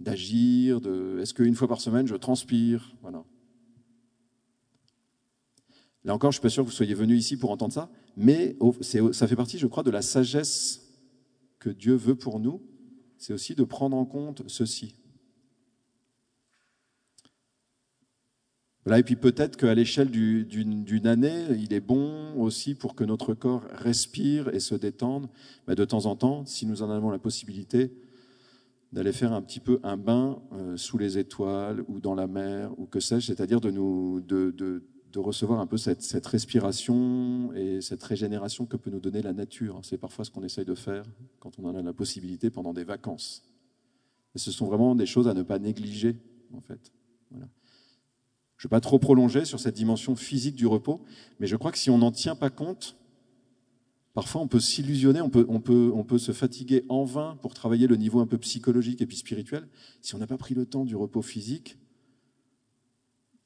d'agir 0.00 0.80
Est-ce 1.20 1.34
qu'une 1.34 1.54
fois 1.54 1.68
par 1.68 1.80
semaine, 1.80 2.06
je 2.06 2.16
transpire? 2.16 2.94
Voilà. 3.02 3.24
Là 6.04 6.14
encore, 6.14 6.32
je 6.32 6.36
ne 6.36 6.40
suis 6.40 6.42
pas 6.42 6.48
sûr 6.48 6.64
que 6.64 6.68
vous 6.68 6.74
soyez 6.74 6.94
venu 6.94 7.14
ici 7.14 7.36
pour 7.36 7.50
entendre 7.50 7.72
ça, 7.72 7.90
mais 8.16 8.56
ça 8.80 9.28
fait 9.28 9.36
partie, 9.36 9.58
je 9.58 9.66
crois, 9.66 9.82
de 9.82 9.90
la 9.90 10.02
sagesse 10.02 10.88
que 11.58 11.68
Dieu 11.68 11.94
veut 11.94 12.14
pour 12.14 12.40
nous, 12.40 12.62
c'est 13.18 13.34
aussi 13.34 13.54
de 13.54 13.64
prendre 13.64 13.96
en 13.96 14.06
compte 14.06 14.42
ceci. 14.46 14.94
Voilà, 18.86 18.98
et 18.98 19.02
puis 19.02 19.16
peut-être 19.16 19.58
qu'à 19.58 19.74
l'échelle 19.74 20.10
d'une 20.10 21.06
année, 21.06 21.48
il 21.58 21.74
est 21.74 21.80
bon 21.80 22.34
aussi 22.40 22.74
pour 22.74 22.94
que 22.94 23.04
notre 23.04 23.34
corps 23.34 23.62
respire 23.72 24.48
et 24.54 24.60
se 24.60 24.74
détende, 24.74 25.28
bah 25.66 25.74
de 25.74 25.84
temps 25.84 26.06
en 26.06 26.16
temps, 26.16 26.46
si 26.46 26.64
nous 26.64 26.82
en 26.82 26.90
avons 26.90 27.10
la 27.10 27.18
possibilité, 27.18 27.92
d'aller 28.92 29.12
faire 29.12 29.32
un 29.32 29.42
petit 29.42 29.60
peu 29.60 29.80
un 29.82 29.98
bain 29.98 30.42
euh, 30.52 30.76
sous 30.76 30.98
les 30.98 31.18
étoiles 31.18 31.84
ou 31.88 32.00
dans 32.00 32.14
la 32.14 32.26
mer 32.26 32.72
ou 32.78 32.86
que 32.86 33.00
sais-je, 33.00 33.26
c'est-à-dire 33.26 33.60
de 33.60 33.70
nous 33.70 34.20
de, 34.20 34.82
de 35.12 35.18
recevoir 35.18 35.60
un 35.60 35.66
peu 35.66 35.76
cette, 35.76 36.26
respiration 36.26 37.52
et 37.54 37.80
cette 37.80 38.02
régénération 38.02 38.66
que 38.66 38.76
peut 38.76 38.90
nous 38.90 39.00
donner 39.00 39.22
la 39.22 39.32
nature. 39.32 39.80
C'est 39.82 39.98
parfois 39.98 40.24
ce 40.24 40.30
qu'on 40.30 40.44
essaye 40.44 40.64
de 40.64 40.74
faire 40.74 41.04
quand 41.40 41.58
on 41.58 41.64
en 41.64 41.74
a 41.74 41.82
la 41.82 41.92
possibilité 41.92 42.50
pendant 42.50 42.72
des 42.72 42.84
vacances. 42.84 43.42
Et 44.34 44.38
ce 44.38 44.52
sont 44.52 44.66
vraiment 44.66 44.94
des 44.94 45.06
choses 45.06 45.26
à 45.26 45.34
ne 45.34 45.42
pas 45.42 45.58
négliger, 45.58 46.16
en 46.54 46.60
fait. 46.60 46.92
Je 47.32 48.66
ne 48.66 48.68
vais 48.68 48.76
pas 48.76 48.80
trop 48.80 48.98
prolonger 48.98 49.44
sur 49.44 49.58
cette 49.58 49.74
dimension 49.74 50.14
physique 50.14 50.54
du 50.54 50.66
repos, 50.66 51.00
mais 51.40 51.46
je 51.46 51.56
crois 51.56 51.72
que 51.72 51.78
si 51.78 51.90
on 51.90 51.98
n'en 51.98 52.12
tient 52.12 52.36
pas 52.36 52.50
compte, 52.50 52.94
parfois 54.12 54.42
on 54.42 54.48
peut 54.48 54.60
s'illusionner, 54.60 55.22
on, 55.22 55.30
peut, 55.30 55.46
on 55.48 56.04
peut 56.04 56.18
se 56.18 56.32
fatiguer 56.32 56.84
en 56.88 57.04
vain 57.04 57.38
pour 57.40 57.54
travailler 57.54 57.86
le 57.86 57.96
niveau 57.96 58.20
un 58.20 58.26
peu 58.26 58.38
psychologique 58.38 59.00
et 59.00 59.06
puis 59.06 59.16
spirituel. 59.16 59.66
Si 60.02 60.14
on 60.14 60.18
n'a 60.18 60.26
pas 60.26 60.36
pris 60.36 60.54
le 60.54 60.66
temps 60.66 60.84
du 60.84 60.94
repos 60.94 61.22
physique, 61.22 61.78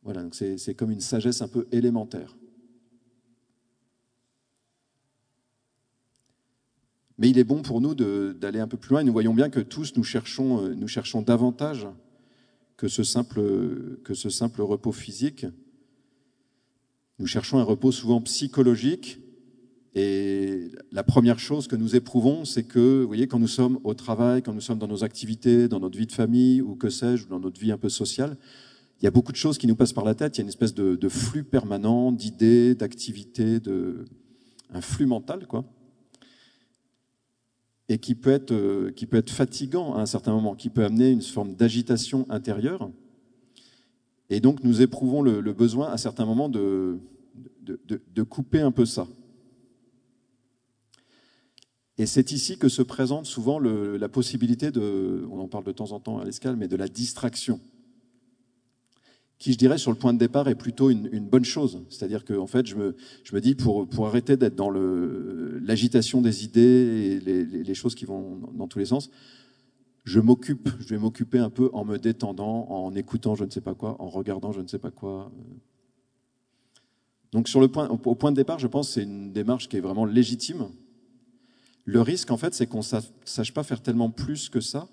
voilà, 0.05 0.23
donc 0.23 0.35
c'est 0.35 0.75
comme 0.75 0.91
une 0.91 1.01
sagesse 1.01 1.41
un 1.41 1.49
peu 1.49 1.67
élémentaire. 1.73 2.37
Mais 7.17 7.31
il 7.31 7.39
est 7.39 7.45
bon 7.45 7.63
pour 7.63 7.81
nous 7.81 7.95
d'aller 7.95 8.61
un 8.61 8.69
peu 8.69 8.77
plus 8.77 8.91
loin 8.91 9.01
et 9.01 9.05
nous 9.05 9.13
voyons 9.13 9.35
bien 9.35 9.49
que 9.49 9.61
tous 9.61 9.97
nous 9.97 10.05
cherchons, 10.05 10.65
euh, 10.65 10.75
nous 10.75 10.89
cherchons 10.89 11.23
davantage 11.23 11.87
que 12.77 12.89
ce, 12.89 13.03
simple, 13.03 13.41
que 14.03 14.15
ce 14.15 14.29
simple 14.29 14.61
repos 14.63 14.93
physique. 14.93 15.47
Nous 17.19 17.27
cherchons 17.27 17.59
un 17.59 17.63
repos 17.63 17.93
souvent 17.93 18.21
psychologique 18.21 19.21
et 19.95 20.73
la 20.91 21.05
première 21.05 21.39
chose 21.39 21.69
que 21.69 21.77
nous 21.77 21.95
éprouvons, 21.95 22.45
c'est 22.45 22.65
que, 22.65 23.05
voyez, 23.05 23.29
quand 23.29 23.39
nous 23.39 23.47
sommes 23.47 23.79
au 23.85 23.95
travail, 23.95 24.43
quand 24.43 24.53
nous 24.53 24.61
sommes 24.61 24.81
dans 24.81 24.89
nos 24.89 25.05
activités, 25.05 25.69
dans 25.69 25.79
notre 25.79 25.97
vie 25.97 26.09
de 26.09 26.13
famille 26.13 26.61
ou 26.61 26.75
que 26.75 26.91
sais-je, 26.91 27.29
dans 27.29 27.39
notre 27.39 27.61
vie 27.61 27.71
un 27.71 27.79
peu 27.79 27.89
sociale, 27.89 28.37
il 29.01 29.05
y 29.05 29.09
a 29.09 29.11
beaucoup 29.11 29.33
de 29.33 29.37
choses 29.37 29.59
qui 29.59 29.67
nous 29.67 29.77
passent 29.77 29.93
par 29.93 30.05
la 30.05 30.15
tête. 30.15 30.37
Il 30.37 30.41
y 30.41 30.43
a 30.43 30.45
une 30.45 30.49
espèce 30.49 30.75
de, 30.75 31.09
flux 31.09 31.45
permanent 31.45 32.13
d'idées, 32.13 32.75
d'activités, 32.75 33.61
de, 33.61 34.05
un 34.73 34.81
flux 34.81 35.07
mental, 35.07 35.47
quoi. 35.47 35.65
Et 37.91 37.99
qui 37.99 38.15
peut, 38.15 38.31
être, 38.31 38.53
euh, 38.53 38.93
qui 38.93 39.05
peut 39.05 39.19
être 39.19 39.31
fatigant 39.31 39.95
à 39.95 40.01
un 40.01 40.07
certain 40.07 40.33
moment, 40.33 40.55
qui 40.55 40.71
peut 40.71 40.85
amener 40.85 41.11
une 41.11 41.21
forme 41.21 41.55
d'agitation 41.55 42.25
intérieure. 42.31 42.91
Et 44.31 44.41
donc, 44.41 44.65
nous 44.65 44.81
éprouvons 44.81 45.21
le, 45.21 45.53
besoin 45.53 45.91
à 45.91 45.99
certains 45.99 46.25
moments 46.25 46.49
de, 46.49 46.99
de, 47.63 48.23
couper 48.23 48.61
un 48.61 48.73
peu 48.73 48.87
ça. 48.87 49.07
Et 51.99 52.07
c'est 52.07 52.33
ici 52.33 52.57
que 52.57 52.71
se 52.71 52.81
présente 52.81 53.27
souvent 53.27 53.59
la 53.59 54.09
possibilité 54.09 54.71
de, 54.71 55.27
on 55.31 55.41
en 55.41 55.49
parle 55.49 55.65
de 55.65 55.73
temps 55.73 55.93
en 55.93 56.01
temps 56.01 56.19
à 56.21 56.25
l'escale, 56.25 56.57
mais 56.57 56.69
de 56.69 56.77
la 56.77 56.89
distraction 56.89 57.61
qui, 59.39 59.53
je 59.53 59.59
dirais, 59.59 59.79
sur 59.79 59.91
le 59.91 59.97
point 59.97 60.13
de 60.13 60.19
départ, 60.19 60.49
est 60.49 60.55
plutôt 60.55 60.91
une, 60.91 61.29
bonne 61.29 61.45
chose. 61.45 61.83
C'est-à-dire 61.91 62.25
que, 62.25 62.35
en 62.35 62.47
fait, 62.47 62.67
je 62.67 62.77
me, 62.77 63.41
dis, 63.41 63.55
pour, 63.55 64.07
arrêter 64.07 64.37
d'être 64.37 64.55
dans 64.55 64.71
l'agitation 64.71 66.23
des 66.23 66.45
idées 66.45 66.61
et 66.61 67.21
les, 67.21 67.45
les, 67.45 67.75
choses 67.75 67.95
qui 67.95 68.05
vont 68.05 68.41
dans 68.55 68.69
tous 68.69 68.79
les 68.79 68.87
sens, 68.87 69.11
je 70.05 70.21
m'occupe, 70.21 70.69
je 70.81 70.89
vais 70.95 70.99
m'occuper 70.99 71.39
un 71.39 71.51
peu 71.51 71.71
en 71.73 71.85
me 71.85 71.99
détendant, 71.99 72.67
en 72.71 72.95
écoutant 72.95 73.35
je 73.35 73.45
ne 73.45 73.51
sais 73.51 73.63
pas 73.63 73.75
quoi, 73.75 73.97
en 74.01 74.09
regardant 74.09 74.53
je 74.53 74.61
ne 74.61 74.69
sais 74.69 74.79
pas 74.79 74.91
quoi. 74.91 75.33
Donc, 77.33 77.49
sur 77.49 77.61
le 77.61 77.67
point, 77.67 77.89
au 77.89 78.15
point 78.15 78.31
de 78.31 78.37
départ, 78.37 78.61
je 78.61 78.69
pense 78.69 78.89
que 78.89 78.95
c'est 78.95 79.03
une 79.03 79.33
démarche 79.33 79.69
qui 79.69 79.77
est 79.77 79.81
vraiment 79.81 80.05
légitime. 80.05 80.69
Le 81.85 82.01
risque, 82.01 82.31
en 82.31 82.37
fait, 82.37 82.55
c'est 82.55 82.67
qu'on 82.69 82.79
ne 82.79 83.01
sache 83.25 83.53
pas 83.53 83.65
faire 83.65 83.83
tellement 83.83 84.09
plus 84.09 84.49
que 84.49 84.61
ça, 84.61 84.89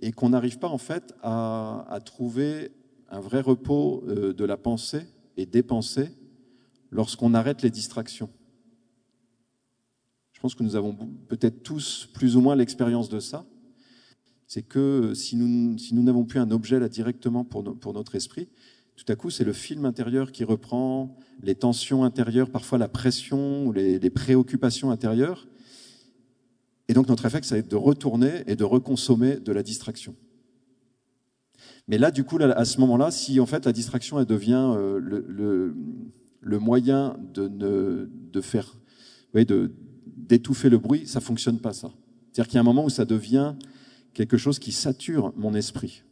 et 0.00 0.12
qu'on 0.12 0.30
n'arrive 0.30 0.58
pas 0.58 0.68
en 0.68 0.78
fait 0.78 1.14
à, 1.22 1.98
trouver 2.04 2.72
un 3.08 3.20
vrai 3.20 3.40
repos 3.40 4.04
euh, 4.08 4.32
de 4.32 4.44
la 4.44 4.56
pensée 4.56 5.06
et 5.36 5.46
des 5.46 5.62
pensées 5.62 6.10
lorsqu'on 6.90 7.34
arrête 7.34 7.62
les 7.62 7.70
distractions. 7.70 8.30
Je 10.32 10.40
pense 10.40 10.54
que 10.54 10.62
nous 10.62 10.76
avons 10.76 10.94
peut-être 11.28 11.62
tous 11.62 12.08
plus 12.12 12.36
ou 12.36 12.40
moins 12.40 12.56
l'expérience 12.56 13.08
de 13.08 13.20
ça. 13.20 13.46
C'est 14.46 14.62
que 14.62 15.14
si 15.14 15.34
nous 15.34 15.78
si 15.78 15.94
nous 15.94 16.02
n'avons 16.02 16.24
plus 16.24 16.38
un 16.38 16.50
objet 16.50 16.78
là 16.78 16.88
directement 16.88 17.44
pour, 17.44 17.64
pour 17.78 17.94
notre 17.94 18.14
esprit, 18.14 18.48
tout 18.96 19.04
à 19.08 19.16
coup 19.16 19.30
c'est 19.30 19.44
le 19.44 19.52
film 19.52 19.84
intérieur 19.86 20.30
qui 20.30 20.44
reprend, 20.44 21.16
les 21.42 21.54
tensions 21.54 22.04
intérieures, 22.04 22.50
parfois 22.50 22.78
la 22.78 22.88
pression 22.88 23.72
les, 23.72 23.98
les 23.98 24.10
préoccupations 24.10 24.90
intérieures, 24.90 25.48
et 26.88 26.94
donc 26.94 27.08
notre 27.08 27.24
réflexe, 27.24 27.48
ça 27.48 27.56
va 27.56 27.58
être 27.60 27.70
de 27.70 27.76
retourner 27.76 28.42
et 28.46 28.56
de 28.56 28.64
reconsommer 28.64 29.36
de 29.36 29.52
la 29.52 29.62
distraction. 29.62 30.14
Mais 31.88 31.98
là, 31.98 32.10
du 32.10 32.24
coup, 32.24 32.38
à 32.40 32.64
ce 32.64 32.80
moment-là, 32.80 33.10
si 33.10 33.38
en 33.40 33.46
fait 33.46 33.64
la 33.64 33.72
distraction 33.72 34.18
elle 34.18 34.26
devient 34.26 34.74
euh, 34.76 34.98
le, 34.98 35.74
le, 36.40 36.58
moyen 36.58 37.16
de, 37.34 37.48
ne, 37.48 38.10
de 38.32 38.40
faire, 38.40 38.76
d'étouffer 39.34 40.68
le 40.68 40.78
bruit, 40.78 41.06
ça 41.06 41.20
fonctionne 41.20 41.58
pas 41.58 41.72
ça. 41.72 41.90
C'est-à-dire 42.32 42.48
qu'il 42.48 42.54
y 42.56 42.58
a 42.58 42.60
un 42.60 42.64
moment 42.64 42.84
où 42.84 42.90
ça 42.90 43.04
devient 43.04 43.54
quelque 44.14 44.36
chose 44.36 44.58
qui 44.58 44.72
sature 44.72 45.32
mon 45.36 45.54
esprit. 45.54 46.02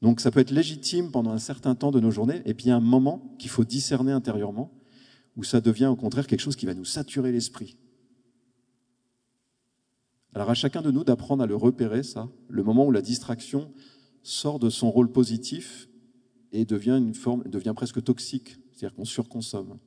Donc 0.00 0.20
ça 0.20 0.30
peut 0.30 0.40
être 0.40 0.50
légitime 0.50 1.10
pendant 1.10 1.30
un 1.30 1.38
certain 1.38 1.74
temps 1.74 1.90
de 1.90 2.00
nos 2.00 2.10
journées, 2.10 2.42
et 2.44 2.54
puis 2.54 2.66
il 2.66 2.68
y 2.68 2.72
a 2.72 2.76
un 2.76 2.80
moment 2.80 3.34
qu'il 3.38 3.50
faut 3.50 3.64
discerner 3.64 4.12
intérieurement, 4.12 4.70
où 5.36 5.44
ça 5.44 5.60
devient 5.60 5.86
au 5.86 5.96
contraire 5.96 6.26
quelque 6.26 6.40
chose 6.40 6.56
qui 6.56 6.66
va 6.66 6.74
nous 6.74 6.84
saturer 6.84 7.32
l'esprit. 7.32 7.76
Alors 10.34 10.50
à 10.50 10.54
chacun 10.54 10.82
de 10.82 10.90
nous 10.90 11.04
d'apprendre 11.04 11.44
à 11.44 11.46
le 11.46 11.54
repérer, 11.54 12.02
ça, 12.02 12.28
le 12.48 12.62
moment 12.64 12.86
où 12.86 12.90
la 12.90 13.02
distraction 13.02 13.72
sort 14.24 14.58
de 14.58 14.68
son 14.68 14.90
rôle 14.90 15.12
positif 15.12 15.88
et 16.50 16.64
devient 16.64 16.98
une 16.98 17.14
forme, 17.14 17.44
devient 17.44 17.72
presque 17.74 18.02
toxique, 18.02 18.56
c'est-à-dire 18.72 18.96
qu'on 18.96 19.04
surconsomme. 19.04 19.78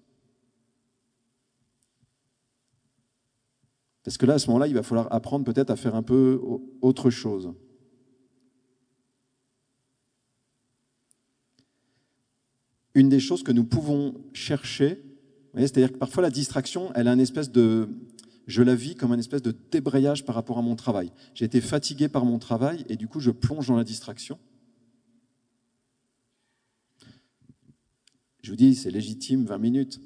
Parce 4.03 4.17
que 4.17 4.25
là, 4.25 4.35
à 4.35 4.39
ce 4.39 4.47
moment-là, 4.47 4.67
il 4.67 4.73
va 4.73 4.83
falloir 4.83 5.11
apprendre 5.13 5.43
peut-être 5.43 5.69
à 5.69 5.75
faire 5.75 5.95
un 5.95 6.03
peu 6.03 6.39
autre 6.81 7.09
chose. 7.09 7.53
Une 12.93 13.09
des 13.09 13.19
choses 13.19 13.43
que 13.43 13.51
nous 13.51 13.65
pouvons 13.65 14.15
chercher, 14.31 15.03
c'est-à-dire 15.55 15.91
que 15.91 15.97
parfois 15.97 16.23
la 16.23 16.29
distraction, 16.29 16.93
elle 16.95 17.09
a 17.09 17.13
une 17.13 17.19
espèce 17.19 17.51
de, 17.51 17.89
je 18.47 18.63
la 18.63 18.75
vis 18.75 18.95
comme 18.95 19.11
un 19.11 19.19
espèce 19.19 19.41
de 19.41 19.53
débrayage 19.71 20.25
par 20.25 20.33
rapport 20.33 20.57
à 20.57 20.61
mon 20.61 20.75
travail. 20.75 21.11
J'ai 21.33 21.45
été 21.45 21.59
fatigué 21.59 22.07
par 22.07 22.23
mon 22.23 22.39
travail 22.39 22.85
et 22.87 22.95
du 22.95 23.07
coup, 23.07 23.19
je 23.19 23.29
plonge 23.29 23.67
dans 23.67 23.75
la 23.75 23.83
distraction. 23.83 24.39
Je 28.41 28.51
vous 28.51 28.55
dis, 28.55 28.75
c'est 28.75 28.89
légitime, 28.89 29.43
20 29.43 29.57
minutes. 29.57 29.99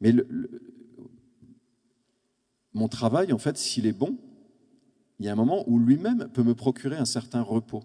Mais 0.00 0.14
mon 2.72 2.88
travail, 2.88 3.34
en 3.34 3.38
fait, 3.38 3.58
s'il 3.58 3.84
est 3.84 3.92
bon, 3.92 4.18
il 5.18 5.26
y 5.26 5.28
a 5.28 5.32
un 5.32 5.36
moment 5.36 5.68
où 5.68 5.78
lui-même 5.78 6.30
peut 6.32 6.42
me 6.42 6.54
procurer 6.54 6.96
un 6.96 7.04
certain 7.04 7.42
repos. 7.42 7.84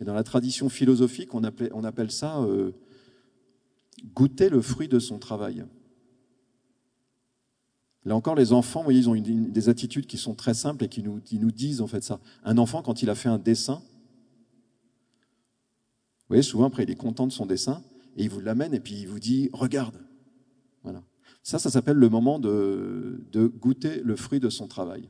Et 0.00 0.04
dans 0.04 0.14
la 0.14 0.22
tradition 0.22 0.68
philosophique, 0.68 1.34
on, 1.34 1.42
appelle, 1.42 2.12
ça 2.12 2.40
euh, 2.42 2.72
goûter 4.14 4.50
le 4.50 4.60
fruit 4.60 4.88
de 4.88 5.00
son 5.00 5.18
travail. 5.18 5.64
Là 8.06 8.14
encore, 8.14 8.36
les 8.36 8.52
enfants, 8.52 8.80
vous 8.80 8.84
voyez, 8.84 9.00
ils 9.00 9.10
ont 9.10 9.16
des 9.16 9.68
attitudes 9.68 10.06
qui 10.06 10.16
sont 10.16 10.34
très 10.34 10.54
simples 10.54 10.84
et 10.84 10.88
qui 10.88 11.02
nous, 11.02 11.50
disent 11.50 11.80
en 11.80 11.88
fait 11.88 12.04
ça. 12.04 12.20
Un 12.44 12.56
enfant, 12.56 12.80
quand 12.80 13.02
il 13.02 13.10
a 13.10 13.16
fait 13.16 13.28
un 13.28 13.38
dessin, 13.38 13.82
vous 16.20 16.28
voyez, 16.28 16.42
souvent 16.44 16.66
après, 16.66 16.84
il 16.84 16.90
est 16.90 16.96
content 16.96 17.26
de 17.26 17.32
son 17.32 17.46
dessin 17.46 17.82
et 18.16 18.22
il 18.22 18.30
vous 18.30 18.38
l'amène 18.38 18.74
et 18.74 18.80
puis 18.80 18.94
il 18.94 19.08
vous 19.08 19.18
dit 19.18 19.50
Regarde. 19.52 19.96
Voilà. 20.84 21.02
Ça, 21.42 21.58
ça 21.58 21.68
s'appelle 21.68 21.96
le 21.96 22.08
moment 22.08 22.38
de, 22.38 23.20
goûter 23.58 24.00
le 24.02 24.14
fruit 24.14 24.38
de 24.38 24.50
son 24.50 24.68
travail. 24.68 25.08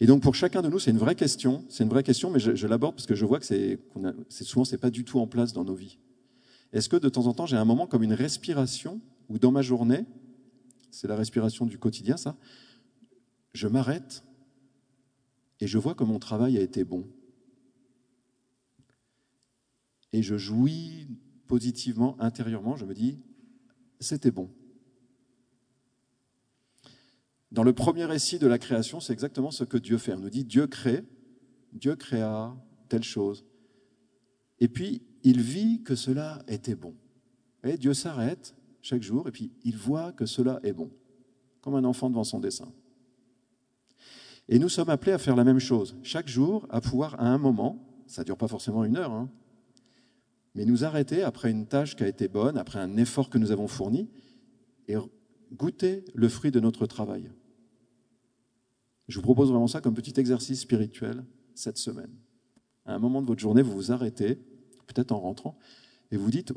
Et 0.00 0.06
donc 0.06 0.22
pour 0.22 0.34
chacun 0.34 0.62
de 0.62 0.68
nous, 0.68 0.78
c'est 0.78 0.90
une 0.90 0.98
vraie 0.98 1.16
question. 1.16 1.66
C'est 1.68 1.84
une 1.84 1.90
vraie 1.90 2.02
question, 2.02 2.30
mais 2.30 2.40
je, 2.40 2.66
l'aborde 2.66 2.94
parce 2.94 3.06
que 3.06 3.14
je 3.14 3.26
vois 3.26 3.40
que 3.40 3.46
c'est 3.46 3.78
souvent 4.30 4.64
c'est 4.64 4.78
pas 4.78 4.90
du 4.90 5.04
tout 5.04 5.20
en 5.20 5.26
place 5.26 5.52
dans 5.52 5.64
nos 5.64 5.74
vies. 5.74 5.98
Est-ce 6.72 6.88
que 6.88 6.96
de 6.96 7.10
temps 7.10 7.26
en 7.26 7.34
temps 7.34 7.44
j'ai 7.44 7.58
un 7.58 7.66
moment 7.66 7.86
comme 7.86 8.02
une 8.02 8.14
respiration 8.14 9.02
ou 9.28 9.38
dans 9.38 9.50
ma 9.50 9.62
journée, 9.62 10.04
c'est 10.90 11.08
la 11.08 11.16
respiration 11.16 11.66
du 11.66 11.78
quotidien, 11.78 12.16
ça, 12.16 12.36
je 13.52 13.68
m'arrête 13.68 14.24
et 15.60 15.66
je 15.66 15.78
vois 15.78 15.94
que 15.94 16.04
mon 16.04 16.18
travail 16.18 16.58
a 16.58 16.60
été 16.60 16.84
bon. 16.84 17.08
Et 20.12 20.22
je 20.22 20.36
jouis 20.36 21.08
positivement, 21.46 22.20
intérieurement, 22.20 22.76
je 22.76 22.84
me 22.84 22.94
dis, 22.94 23.20
c'était 24.00 24.30
bon. 24.30 24.50
Dans 27.50 27.62
le 27.62 27.72
premier 27.72 28.04
récit 28.04 28.38
de 28.38 28.46
la 28.46 28.58
création, 28.58 29.00
c'est 29.00 29.12
exactement 29.12 29.50
ce 29.50 29.64
que 29.64 29.76
Dieu 29.76 29.98
fait. 29.98 30.12
On 30.14 30.20
nous 30.20 30.30
dit, 30.30 30.44
Dieu 30.44 30.66
crée, 30.66 31.04
Dieu 31.72 31.96
créa 31.96 32.56
telle 32.88 33.04
chose. 33.04 33.44
Et 34.58 34.68
puis, 34.68 35.02
il 35.22 35.40
vit 35.40 35.82
que 35.82 35.94
cela 35.94 36.44
était 36.48 36.74
bon. 36.74 36.96
Et 37.62 37.78
Dieu 37.78 37.94
s'arrête 37.94 38.54
chaque 38.84 39.02
jour, 39.02 39.26
et 39.26 39.32
puis 39.32 39.50
il 39.64 39.76
voit 39.76 40.12
que 40.12 40.26
cela 40.26 40.60
est 40.62 40.74
bon, 40.74 40.90
comme 41.62 41.74
un 41.74 41.84
enfant 41.84 42.10
devant 42.10 42.22
son 42.22 42.38
dessin. 42.38 42.70
Et 44.46 44.58
nous 44.58 44.68
sommes 44.68 44.90
appelés 44.90 45.12
à 45.12 45.18
faire 45.18 45.36
la 45.36 45.44
même 45.44 45.58
chose, 45.58 45.96
chaque 46.02 46.28
jour, 46.28 46.66
à 46.68 46.82
pouvoir, 46.82 47.18
à 47.18 47.26
un 47.26 47.38
moment, 47.38 48.04
ça 48.06 48.20
ne 48.20 48.26
dure 48.26 48.36
pas 48.36 48.46
forcément 48.46 48.84
une 48.84 48.98
heure, 48.98 49.10
hein, 49.10 49.30
mais 50.54 50.66
nous 50.66 50.84
arrêter 50.84 51.22
après 51.22 51.50
une 51.50 51.66
tâche 51.66 51.96
qui 51.96 52.04
a 52.04 52.08
été 52.08 52.28
bonne, 52.28 52.58
après 52.58 52.78
un 52.78 52.98
effort 52.98 53.30
que 53.30 53.38
nous 53.38 53.50
avons 53.52 53.68
fourni, 53.68 54.10
et 54.86 54.96
goûter 55.54 56.04
le 56.14 56.28
fruit 56.28 56.50
de 56.50 56.60
notre 56.60 56.86
travail. 56.86 57.32
Je 59.08 59.16
vous 59.16 59.22
propose 59.22 59.48
vraiment 59.48 59.66
ça 59.66 59.80
comme 59.80 59.94
petit 59.94 60.20
exercice 60.20 60.60
spirituel 60.60 61.24
cette 61.54 61.78
semaine. 61.78 62.14
À 62.84 62.94
un 62.94 62.98
moment 62.98 63.22
de 63.22 63.26
votre 63.26 63.40
journée, 63.40 63.62
vous 63.62 63.72
vous 63.72 63.92
arrêtez, 63.92 64.34
peut-être 64.86 65.12
en 65.12 65.20
rentrant, 65.20 65.56
et 66.10 66.18
vous 66.18 66.30
dites, 66.30 66.52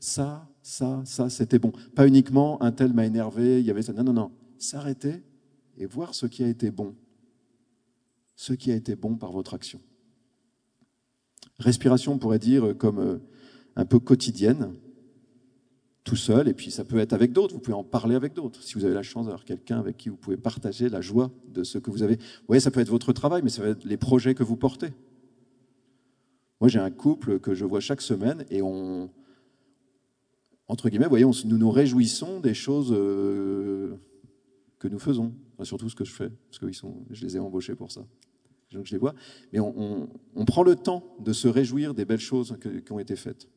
ça, 0.00 0.48
ça, 0.64 1.02
ça, 1.04 1.28
c'était 1.28 1.58
bon. 1.58 1.72
Pas 1.94 2.08
uniquement 2.08 2.60
un 2.62 2.72
tel 2.72 2.94
m'a 2.94 3.04
énervé, 3.04 3.60
il 3.60 3.66
y 3.66 3.70
avait 3.70 3.82
ça. 3.82 3.92
Non, 3.92 4.02
non, 4.02 4.14
non. 4.14 4.32
S'arrêter 4.56 5.22
et 5.76 5.84
voir 5.84 6.14
ce 6.14 6.24
qui 6.24 6.42
a 6.42 6.48
été 6.48 6.70
bon. 6.70 6.94
Ce 8.34 8.54
qui 8.54 8.72
a 8.72 8.74
été 8.74 8.96
bon 8.96 9.14
par 9.16 9.30
votre 9.30 9.52
action. 9.52 9.78
Respiration, 11.58 12.14
on 12.14 12.18
pourrait 12.18 12.38
dire, 12.38 12.74
comme 12.78 12.98
euh, 12.98 13.18
un 13.76 13.84
peu 13.84 13.98
quotidienne, 13.98 14.72
tout 16.02 16.16
seul, 16.16 16.48
et 16.48 16.54
puis 16.54 16.70
ça 16.70 16.82
peut 16.82 16.98
être 16.98 17.12
avec 17.12 17.32
d'autres, 17.32 17.52
vous 17.52 17.60
pouvez 17.60 17.76
en 17.76 17.84
parler 17.84 18.14
avec 18.14 18.32
d'autres. 18.32 18.62
Si 18.62 18.74
vous 18.74 18.86
avez 18.86 18.94
la 18.94 19.02
chance 19.02 19.26
d'avoir 19.26 19.44
quelqu'un 19.44 19.78
avec 19.78 19.98
qui 19.98 20.08
vous 20.08 20.16
pouvez 20.16 20.38
partager 20.38 20.88
la 20.88 21.02
joie 21.02 21.30
de 21.46 21.62
ce 21.62 21.76
que 21.76 21.90
vous 21.90 22.02
avez. 22.02 22.18
Vous 22.48 22.58
ça 22.58 22.70
peut 22.70 22.80
être 22.80 22.88
votre 22.88 23.12
travail, 23.12 23.42
mais 23.42 23.50
ça 23.50 23.60
peut 23.60 23.68
être 23.68 23.84
les 23.84 23.98
projets 23.98 24.34
que 24.34 24.42
vous 24.42 24.56
portez. 24.56 24.94
Moi, 26.62 26.68
j'ai 26.68 26.78
un 26.78 26.90
couple 26.90 27.38
que 27.38 27.52
je 27.52 27.66
vois 27.66 27.80
chaque 27.80 28.00
semaine 28.00 28.46
et 28.48 28.62
on, 28.62 29.10
entre 30.68 30.88
guillemets, 30.88 31.08
voyez, 31.08 31.24
nous 31.24 31.58
nous 31.58 31.70
réjouissons 31.70 32.40
des 32.40 32.54
choses 32.54 32.92
euh, 32.92 33.96
que 34.78 34.88
nous 34.88 34.98
faisons, 34.98 35.34
surtout 35.62 35.88
ce 35.88 35.94
que 35.94 36.04
je 36.04 36.12
fais, 36.12 36.30
parce 36.30 36.58
que 36.58 36.72
sont, 36.72 37.04
je 37.10 37.24
les 37.24 37.36
ai 37.36 37.38
embauchés 37.38 37.74
pour 37.74 37.92
ça. 37.92 38.06
Donc 38.72 38.86
je 38.86 38.92
les 38.92 38.98
vois. 38.98 39.14
Mais 39.52 39.60
on, 39.60 40.08
prend 40.46 40.62
le 40.62 40.74
temps 40.74 41.16
de 41.20 41.32
se 41.32 41.48
réjouir 41.48 41.94
des 41.94 42.04
belles 42.04 42.18
choses 42.18 42.58
qui 42.84 42.92
ont 42.92 42.98
été 42.98 43.14
faites. 43.14 43.48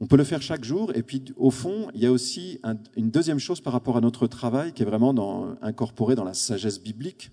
On 0.00 0.06
peut 0.06 0.16
le 0.16 0.24
faire 0.24 0.42
chaque 0.42 0.64
jour. 0.64 0.90
Et 0.96 1.02
puis, 1.02 1.22
au 1.36 1.50
fond, 1.50 1.88
il 1.94 2.00
y 2.00 2.06
a 2.06 2.12
aussi 2.12 2.60
une 2.96 3.10
deuxième 3.10 3.38
chose 3.38 3.60
par 3.60 3.72
rapport 3.72 3.96
à 3.96 4.00
notre 4.00 4.26
travail 4.26 4.72
qui 4.72 4.82
est 4.82 4.86
vraiment 4.86 5.54
incorporée 5.60 6.14
dans 6.14 6.24
la 6.24 6.34
sagesse 6.34 6.82
biblique, 6.82 7.30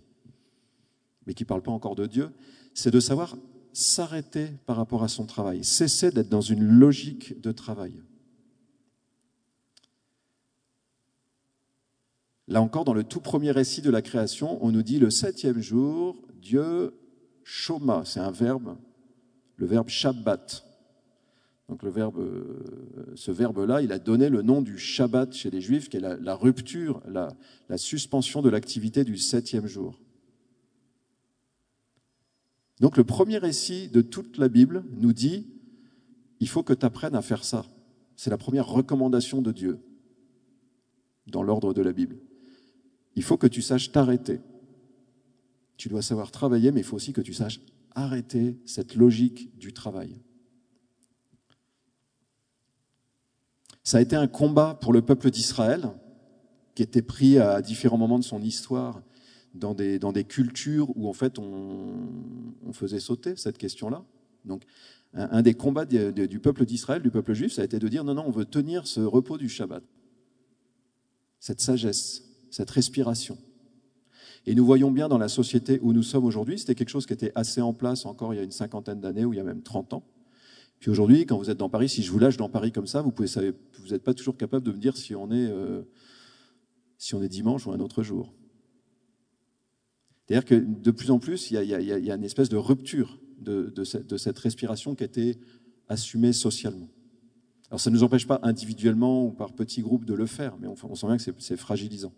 mais 1.25 1.33
qui 1.33 1.43
ne 1.43 1.47
parle 1.47 1.63
pas 1.63 1.71
encore 1.71 1.95
de 1.95 2.05
Dieu, 2.05 2.29
c'est 2.73 2.91
de 2.91 2.99
savoir 2.99 3.37
s'arrêter 3.79 4.47
par 4.65 4.75
rapport 4.75 5.03
à 5.03 5.07
son 5.07 5.25
travail, 5.25 5.63
cesser 5.63 6.11
d'être 6.11 6.29
dans 6.29 6.41
une 6.41 6.63
logique 6.63 7.39
de 7.41 7.51
travail. 7.51 7.93
Là 12.47 12.61
encore, 12.61 12.83
dans 12.83 12.93
le 12.93 13.03
tout 13.03 13.21
premier 13.21 13.51
récit 13.51 13.81
de 13.81 13.91
la 13.91 14.01
création, 14.01 14.63
on 14.65 14.71
nous 14.71 14.81
dit 14.81 14.99
le 14.99 15.09
septième 15.09 15.61
jour, 15.61 16.17
Dieu 16.41 16.93
chôma, 17.43 18.03
c'est 18.05 18.19
un 18.19 18.31
verbe, 18.31 18.75
le 19.55 19.65
verbe 19.65 19.89
Shabbat. 19.89 20.65
Donc 21.69 21.83
le 21.83 21.91
verbe, 21.91 22.17
euh, 22.17 23.13
ce 23.15 23.31
verbe-là, 23.31 23.83
il 23.83 23.91
a 23.91 23.99
donné 23.99 24.29
le 24.29 24.41
nom 24.41 24.63
du 24.63 24.79
Shabbat 24.79 25.33
chez 25.33 25.51
les 25.51 25.61
Juifs, 25.61 25.89
qui 25.89 25.97
est 25.97 25.99
la, 25.99 26.35
rupture, 26.35 27.01
la, 27.07 27.29
la 27.69 27.77
suspension 27.77 28.41
de 28.41 28.49
l'activité 28.49 29.03
du 29.03 29.17
septième 29.17 29.67
jour. 29.67 29.99
Donc 32.79 32.97
le 32.97 33.03
premier 33.03 33.37
récit 33.37 33.89
de 33.89 34.01
toute 34.01 34.37
la 34.37 34.47
Bible 34.47 34.85
nous 34.91 35.13
dit, 35.13 35.47
il 36.39 36.47
faut 36.47 36.63
que 36.63 36.73
tu 36.73 36.85
apprennes 36.85 37.15
à 37.15 37.21
faire 37.21 37.43
ça. 37.43 37.65
C'est 38.15 38.29
la 38.29 38.37
première 38.37 38.67
recommandation 38.67 39.41
de 39.41 39.51
Dieu 39.51 39.79
dans 41.27 41.43
l'ordre 41.43 41.73
de 41.73 41.81
la 41.81 41.91
Bible. 41.91 42.17
Il 43.15 43.23
faut 43.23 43.37
que 43.37 43.47
tu 43.47 43.61
saches 43.61 43.91
t'arrêter. 43.91 44.39
Tu 45.77 45.89
dois 45.89 46.01
savoir 46.01 46.31
travailler, 46.31 46.71
mais 46.71 46.81
il 46.81 46.85
faut 46.85 46.95
aussi 46.95 47.13
que 47.13 47.21
tu 47.21 47.33
saches 47.33 47.59
arrêter 47.95 48.57
cette 48.65 48.95
logique 48.95 49.57
du 49.57 49.73
travail. 49.73 50.21
Ça 53.83 53.97
a 53.97 54.01
été 54.01 54.15
un 54.15 54.27
combat 54.27 54.77
pour 54.79 54.93
le 54.93 55.01
peuple 55.01 55.31
d'Israël, 55.31 55.89
qui 56.75 56.83
était 56.83 57.01
pris 57.01 57.39
à 57.39 57.61
différents 57.61 57.97
moments 57.97 58.19
de 58.19 58.23
son 58.23 58.41
histoire 58.41 59.01
dans 59.53 59.73
des, 59.73 59.99
dans 59.99 60.11
des 60.11 60.23
cultures 60.23 60.95
où 60.95 61.07
en 61.07 61.13
fait 61.13 61.39
on, 61.39 61.93
faisait 62.73 62.99
sauter 62.99 63.35
cette 63.35 63.57
question-là. 63.57 64.05
Donc 64.45 64.63
un, 65.13 65.41
des 65.41 65.55
combats 65.55 65.85
du 65.85 66.39
peuple 66.39 66.65
d'Israël, 66.65 67.01
du 67.01 67.09
peuple 67.09 67.33
juif, 67.33 67.53
ça 67.53 67.63
a 67.63 67.65
été 67.65 67.79
de 67.79 67.87
dire 67.87 68.03
non, 68.03 68.13
non, 68.13 68.23
on 68.27 68.31
veut 68.31 68.45
tenir 68.45 68.85
ce 68.85 69.01
repos 69.01 69.37
du 69.37 69.49
Shabbat, 69.49 69.83
cette 71.39 71.61
sagesse, 71.61 72.23
cette 72.51 72.69
respiration. 72.69 73.37
Et 74.45 74.55
nous 74.55 74.65
voyons 74.65 74.91
bien 74.91 75.09
dans 75.09 75.17
la 75.17 75.27
société 75.27 75.79
où 75.81 75.93
nous 75.93 76.03
sommes 76.03 76.25
aujourd'hui, 76.25 76.59
c'était 76.59 76.75
quelque 76.75 76.89
chose 76.89 77.05
qui 77.05 77.13
était 77.13 77.31
assez 77.35 77.59
en 77.59 77.73
place 77.73 78.05
encore 78.05 78.33
il 78.33 78.37
y 78.37 78.39
a 78.39 78.43
une 78.43 78.51
cinquantaine 78.51 79.01
d'années 79.01 79.25
ou 79.25 79.33
il 79.33 79.37
y 79.37 79.41
a 79.41 79.43
même 79.43 79.61
30 79.61 79.93
ans. 79.93 80.03
Puis 80.79 80.89
aujourd'hui, 80.89 81.25
quand 81.25 81.37
vous 81.37 81.49
êtes 81.49 81.57
dans 81.57 81.69
Paris, 81.69 81.89
si 81.89 82.03
je 82.03 82.11
vous 82.11 82.19
lâche 82.19 82.37
dans 82.37 82.47
Paris 82.47 82.71
comme 82.71 82.87
ça, 82.87 83.01
vous 83.01 83.11
pouvez, 83.11 83.27
vous 83.79 83.89
n'êtes 83.89 84.03
pas 84.03 84.13
toujours 84.13 84.37
capable 84.37 84.65
de 84.65 84.71
me 84.71 84.77
dire 84.77 84.95
si 84.95 85.13
on 85.13 85.29
est, 85.29 85.47
euh, 85.49 85.81
si 86.97 87.15
on 87.15 87.21
est 87.21 87.27
dimanche 87.27 87.67
ou 87.67 87.71
un 87.71 87.79
autre 87.79 88.01
jour. 88.01 88.33
C'est-à-dire 90.29 90.45
que 90.45 90.55
de 90.55 90.91
plus 90.91 91.09
en 91.09 91.17
plus, 91.17 91.49
il 91.49 91.55
y 91.55 91.73
a, 91.73 92.15
une 92.15 92.23
espèce 92.23 92.49
de 92.49 92.57
rupture 92.57 93.19
de, 93.39 93.73
de, 93.75 93.83
cette, 93.83 94.05
de, 94.05 94.39
respiration 94.39 94.93
qui 94.93 95.01
a 95.01 95.07
été 95.07 95.39
assumée 95.87 96.33
socialement. 96.33 96.87
Alors 97.71 97.79
ça 97.79 97.89
ne 97.89 97.95
nous 97.95 98.03
empêche 98.03 98.27
pas 98.27 98.39
individuellement 98.43 99.25
ou 99.25 99.31
par 99.31 99.53
petits 99.53 99.81
groupes 99.81 100.05
de 100.05 100.13
le 100.13 100.27
faire, 100.27 100.55
mais 100.59 100.67
on, 100.67 100.95
sent 100.95 101.07
bien 101.07 101.17
que 101.17 101.23
c'est 101.39 101.57
fragilisant. 101.57 102.13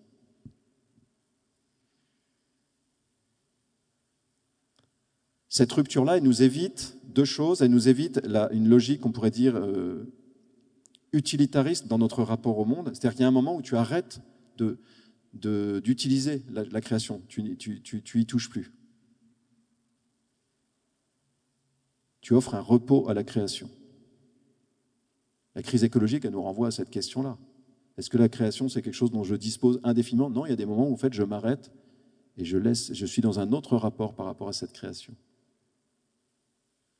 Cette 5.48 5.72
rupture-là, 5.72 6.18
elle 6.18 6.24
nous 6.24 6.44
évite 6.44 6.98
deux 7.13 7.25
choses. 7.25 7.62
Elle 7.62 7.72
nous 7.72 7.88
évite 7.88 8.20
une 8.51 8.68
logique, 8.68 9.06
on 9.06 9.13
pourrait 9.13 9.32
dire, 9.32 9.56
euh, 9.56 10.12
utilitariste 11.13 11.88
dans 11.88 11.98
notre 11.98 12.24
rapport 12.24 12.57
au 12.57 12.66
monde. 12.66 12.90
C'est-à-dire 12.94 13.12
qu'il 13.12 13.22
y 13.22 13.25
a 13.25 13.29
un 13.29 13.31
moment 13.31 13.55
où 13.55 13.62
tu 13.62 13.77
arrêtes 13.77 14.20
d'utiliser 15.33 16.44
la, 16.50 16.81
création. 16.81 17.22
Tu, 17.27 17.57
tu, 17.57 18.20
y 18.20 18.25
touches 18.25 18.50
plus. 18.50 18.74
Tu 22.22 22.33
offres 22.33 22.55
un 22.55 22.61
repos 22.61 23.07
à 23.09 23.13
la 23.13 23.24
création. 23.24 23.70
La 25.55 25.63
crise 25.63 25.83
écologique, 25.83 26.25
elle 26.25 26.31
nous 26.31 26.41
renvoie 26.41 26.67
à 26.67 26.72
cette 26.72 26.89
question-là. 26.89 27.37
Est-ce 27.98 28.09
que 28.09 28.17
la 28.17 28.29
création, 28.29 28.70
c'est 28.70 28.81
quelque 28.81 28.94
chose 28.94 29.11
dont 29.11 29.24
je 29.24 29.35
dispose 29.35 29.79
indéfiniment? 29.83 30.29
Non, 30.29 30.46
il 30.46 30.50
y 30.50 30.53
a 30.53 30.57
des 30.57 30.65
moments 30.65 30.87
où 30.87 30.94
en 30.94 30.98
fait, 30.98 31.13
je 31.13 31.24
m'arrête 31.24 31.72
et 32.37 32.46
je 32.46 32.57
laisse, 32.57 32.94
je 32.94 33.05
suis 33.05 33.22
dans 33.22 33.39
un 33.39 33.51
autre 33.51 33.75
rapport 33.75 34.15
par 34.15 34.25
rapport 34.25 34.48
à 34.48 34.53
cette 34.53 34.72
création 34.72 35.15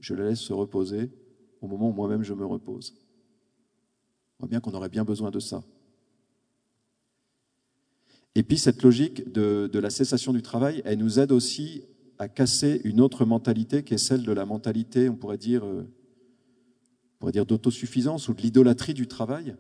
je 0.02 0.15
la 0.15 0.26
laisse 0.26 0.39
se 0.39 0.52
reposer 0.52 1.10
au 1.62 1.67
moment 1.67 1.89
où 1.89 1.94
moi-même 1.94 2.24
je 2.24 2.34
me 2.34 2.46
repose. 2.46 2.96
On 4.38 4.44
voit 4.44 4.50
bien 4.50 4.60
qu'on 4.60 4.74
aurait 4.74 4.89
bien 4.89 5.06
besoin 5.06 5.32
de 5.32 5.39
ça. 5.39 5.63
Et 8.36 8.44
puis 8.44 8.58
cette 8.58 8.82
logique 8.84 9.32
de, 9.32 9.70
la 9.78 9.89
cessation 9.89 10.32
du 10.34 10.41
travail, 10.41 10.82
elle 10.86 11.00
nous 11.00 11.20
aide 11.20 11.32
aussi 11.32 11.84
à 12.17 12.30
casser 12.30 12.82
une 12.84 13.02
autre 13.02 13.26
mentalité 13.26 13.84
qui 13.84 13.94
est 13.94 13.98
celle 13.98 14.24
de 14.24 14.32
la 14.32 14.46
mentalité, 14.46 15.10
on 15.10 15.15
pourrait 15.15 15.38
dire, 15.38 15.65
euh, 15.65 15.84
on 15.84 17.20
pourrait 17.20 17.32
dire 17.32 17.46
d'autosuffisance 17.46 18.30
ou 18.30 18.34
de 18.34 18.41
l'idolâtrie 18.41 18.94
du 18.94 19.08
travail. 19.08 19.56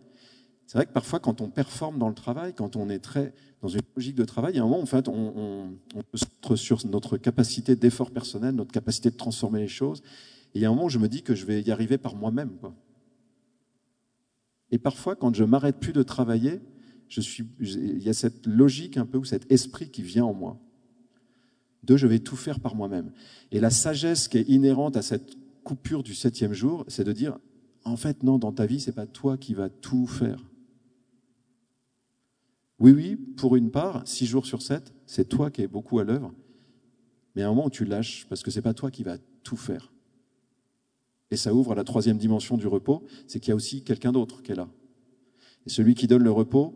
C'est 0.67 0.77
vrai 0.77 0.85
que 0.85 0.93
parfois, 0.93 1.19
quand 1.19 1.41
on 1.41 1.49
performe 1.49 1.97
dans 1.97 2.07
le 2.07 2.15
travail, 2.15 2.53
quand 2.53 2.77
on 2.77 2.89
est 2.89 2.99
très 2.99 3.33
dans 3.61 3.67
une 3.67 3.81
logique 3.95 4.15
de 4.15 4.23
travail, 4.23 4.53
il 4.53 4.57
y 4.57 4.59
a 4.59 4.63
un 4.63 4.67
moment, 4.67 4.81
en 4.81 4.85
fait, 4.85 5.07
on, 5.07 5.73
on 5.95 6.03
peut 6.03 6.17
se 6.17 6.55
sur 6.55 6.85
notre 6.87 7.17
capacité 7.17 7.75
d'effort 7.75 8.11
personnel, 8.11 8.55
notre 8.55 8.71
capacité 8.71 9.11
de 9.11 9.17
transformer 9.17 9.59
les 9.59 9.67
choses. 9.67 10.01
Et 10.53 10.59
il 10.59 10.61
y 10.61 10.65
a 10.65 10.69
un 10.69 10.71
moment 10.71 10.85
où 10.85 10.89
je 10.89 10.97
me 10.97 11.09
dis 11.09 11.23
que 11.23 11.35
je 11.35 11.45
vais 11.45 11.61
y 11.61 11.71
arriver 11.71 11.97
par 11.97 12.15
moi-même. 12.15 12.51
Et 14.71 14.77
parfois, 14.77 15.15
quand 15.15 15.35
je 15.35 15.43
m'arrête 15.43 15.77
plus 15.77 15.93
de 15.93 16.03
travailler, 16.03 16.61
je 17.11 17.19
suis, 17.19 17.43
il 17.59 18.01
y 18.01 18.07
a 18.07 18.13
cette 18.13 18.47
logique 18.47 18.95
un 18.95 19.05
peu 19.05 19.17
ou 19.17 19.25
cet 19.25 19.51
esprit 19.51 19.89
qui 19.89 20.01
vient 20.01 20.23
en 20.23 20.33
moi. 20.33 20.57
De 21.83 21.97
je 21.97 22.07
vais 22.07 22.19
tout 22.19 22.37
faire 22.37 22.61
par 22.61 22.73
moi-même. 22.73 23.11
Et 23.51 23.59
la 23.59 23.69
sagesse 23.69 24.29
qui 24.29 24.37
est 24.37 24.47
inhérente 24.47 24.95
à 24.95 25.01
cette 25.01 25.35
coupure 25.65 26.03
du 26.03 26.15
septième 26.15 26.53
jour, 26.53 26.85
c'est 26.87 27.03
de 27.03 27.11
dire, 27.11 27.37
en 27.83 27.97
fait, 27.97 28.23
non, 28.23 28.39
dans 28.39 28.53
ta 28.53 28.65
vie, 28.65 28.79
c'est 28.79 28.93
pas 28.93 29.07
toi 29.07 29.37
qui 29.37 29.53
vas 29.53 29.67
tout 29.67 30.07
faire. 30.07 30.49
Oui, 32.79 32.93
oui, 32.93 33.17
pour 33.17 33.57
une 33.57 33.71
part, 33.71 34.07
six 34.07 34.25
jours 34.25 34.45
sur 34.45 34.61
sept, 34.61 34.93
c'est 35.05 35.27
toi 35.27 35.51
qui 35.51 35.63
es 35.63 35.67
beaucoup 35.67 35.99
à 35.99 36.05
l'œuvre. 36.05 36.33
Mais 37.35 37.41
à 37.41 37.49
un 37.49 37.53
moment 37.53 37.69
tu 37.69 37.83
lâches, 37.83 38.25
parce 38.29 38.41
que 38.41 38.51
c'est 38.51 38.61
pas 38.61 38.73
toi 38.73 38.89
qui 38.89 39.03
vas 39.03 39.17
tout 39.43 39.57
faire. 39.57 39.91
Et 41.29 41.35
ça 41.35 41.53
ouvre 41.53 41.73
à 41.73 41.75
la 41.75 41.83
troisième 41.83 42.17
dimension 42.17 42.55
du 42.55 42.67
repos, 42.67 43.05
c'est 43.27 43.41
qu'il 43.41 43.49
y 43.49 43.51
a 43.51 43.55
aussi 43.55 43.83
quelqu'un 43.83 44.13
d'autre 44.13 44.41
qui 44.41 44.53
est 44.53 44.55
là. 44.55 44.69
Et 45.65 45.69
celui 45.69 45.93
qui 45.93 46.07
donne 46.07 46.23
le 46.23 46.31
repos, 46.31 46.73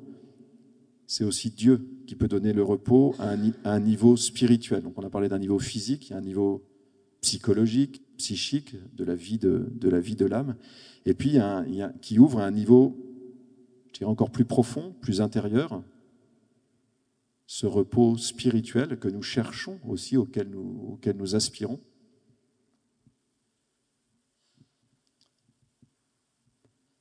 c'est 1.07 1.23
aussi 1.23 1.49
Dieu 1.49 1.87
qui 2.07 2.15
peut 2.15 2.27
donner 2.27 2.53
le 2.53 2.63
repos 2.63 3.15
à 3.19 3.35
un, 3.63 3.79
niveau 3.79 4.17
spirituel. 4.17 4.81
Donc 4.83 4.93
on 4.97 5.03
a 5.03 5.09
parlé 5.09 5.29
d'un 5.29 5.39
niveau 5.39 5.59
physique, 5.59 6.09
il 6.09 6.11
y 6.11 6.13
a 6.13 6.17
un 6.17 6.21
niveau 6.21 6.63
psychologique, 7.21 8.01
psychique 8.17 8.75
de 8.95 9.03
la 9.03 9.15
vie 9.15 9.37
de, 9.37 9.67
la 9.83 9.99
vie 9.99 10.15
de 10.15 10.25
l'âme, 10.25 10.55
et 11.05 11.13
puis 11.13 11.29
il 11.29 11.75
y 11.75 11.81
a 11.81 11.93
qui 12.01 12.19
ouvre 12.19 12.39
à 12.39 12.45
un 12.45 12.51
niveau, 12.51 12.95
je 13.87 13.99
dirais 13.99 14.09
encore 14.09 14.31
plus 14.31 14.45
profond, 14.45 14.93
plus 15.01 15.21
intérieur, 15.21 15.83
ce 17.47 17.67
repos 17.67 18.17
spirituel 18.17 18.97
que 18.97 19.07
nous 19.07 19.21
cherchons 19.21 19.79
aussi, 19.87 20.17
auquel 20.17 20.49
nous, 20.49 20.89
auquel 20.93 21.15
nous 21.17 21.35
aspirons. 21.35 21.79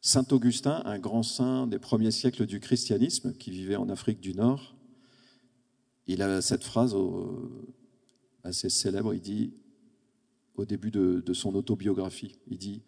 Saint 0.06 0.26
Augustin, 0.32 0.82
un 0.84 0.98
grand 0.98 1.22
saint 1.22 1.66
des 1.66 1.78
premiers 1.78 2.10
siècles 2.10 2.44
du 2.44 2.60
christianisme 2.60 3.32
qui 3.32 3.50
vivait 3.50 3.76
en 3.76 3.88
Afrique 3.88 4.20
du 4.20 4.34
Nord, 4.34 4.76
il 6.06 6.20
a 6.20 6.42
cette 6.42 6.62
phrase 6.62 6.94
assez 8.42 8.68
célèbre, 8.68 9.14
il 9.14 9.22
dit 9.22 9.54
au 10.56 10.66
début 10.66 10.90
de, 10.90 11.32
son 11.32 11.54
autobiographie, 11.54 12.38
il 12.48 12.58
dit, 12.58 12.82